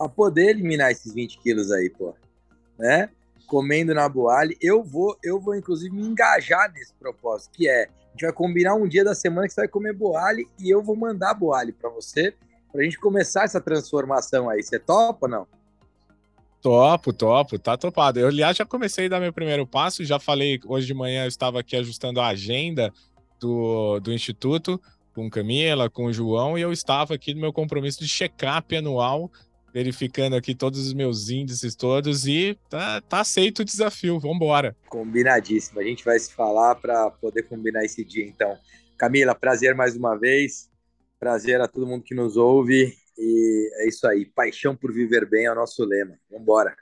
[0.01, 2.15] a poder eliminar esses 20 quilos aí, pô.
[2.79, 3.11] Né?
[3.47, 4.57] Comendo na Boali.
[4.61, 7.85] Eu vou, eu vou, inclusive, me engajar nesse propósito, que é.
[7.85, 10.83] A gente vai combinar um dia da semana que você vai comer Boali e eu
[10.83, 12.35] vou mandar Boali para você,
[12.73, 14.63] pra gente começar essa transformação aí.
[14.63, 15.47] Você topa ou não?
[16.61, 18.19] Topo, topo, tá topado.
[18.19, 21.29] Eu, aliás, já comecei a dar meu primeiro passo, já falei, hoje de manhã eu
[21.29, 22.93] estava aqui ajustando a agenda
[23.39, 24.81] do, do Instituto
[25.15, 29.31] com Camila, com o João, e eu estava aqui no meu compromisso de check-up anual,
[29.79, 34.77] verificando aqui todos os meus índices todos, e tá, tá aceito o desafio, vamos embora.
[34.89, 38.59] Combinadíssimo, a gente vai se falar para poder combinar esse dia, então.
[38.97, 40.69] Camila, prazer mais uma vez,
[41.21, 44.27] prazer a todo mundo que nos ouve, e é isso aí.
[44.27, 46.19] Paixão por viver bem é o nosso lema.
[46.29, 46.75] Vamos embora.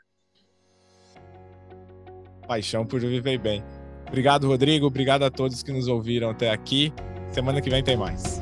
[2.49, 3.63] Paixão por viver bem.
[4.09, 4.87] Obrigado, Rodrigo.
[4.87, 6.95] Obrigado a todos que nos ouviram até aqui.
[7.31, 8.41] Semana que vem tem mais.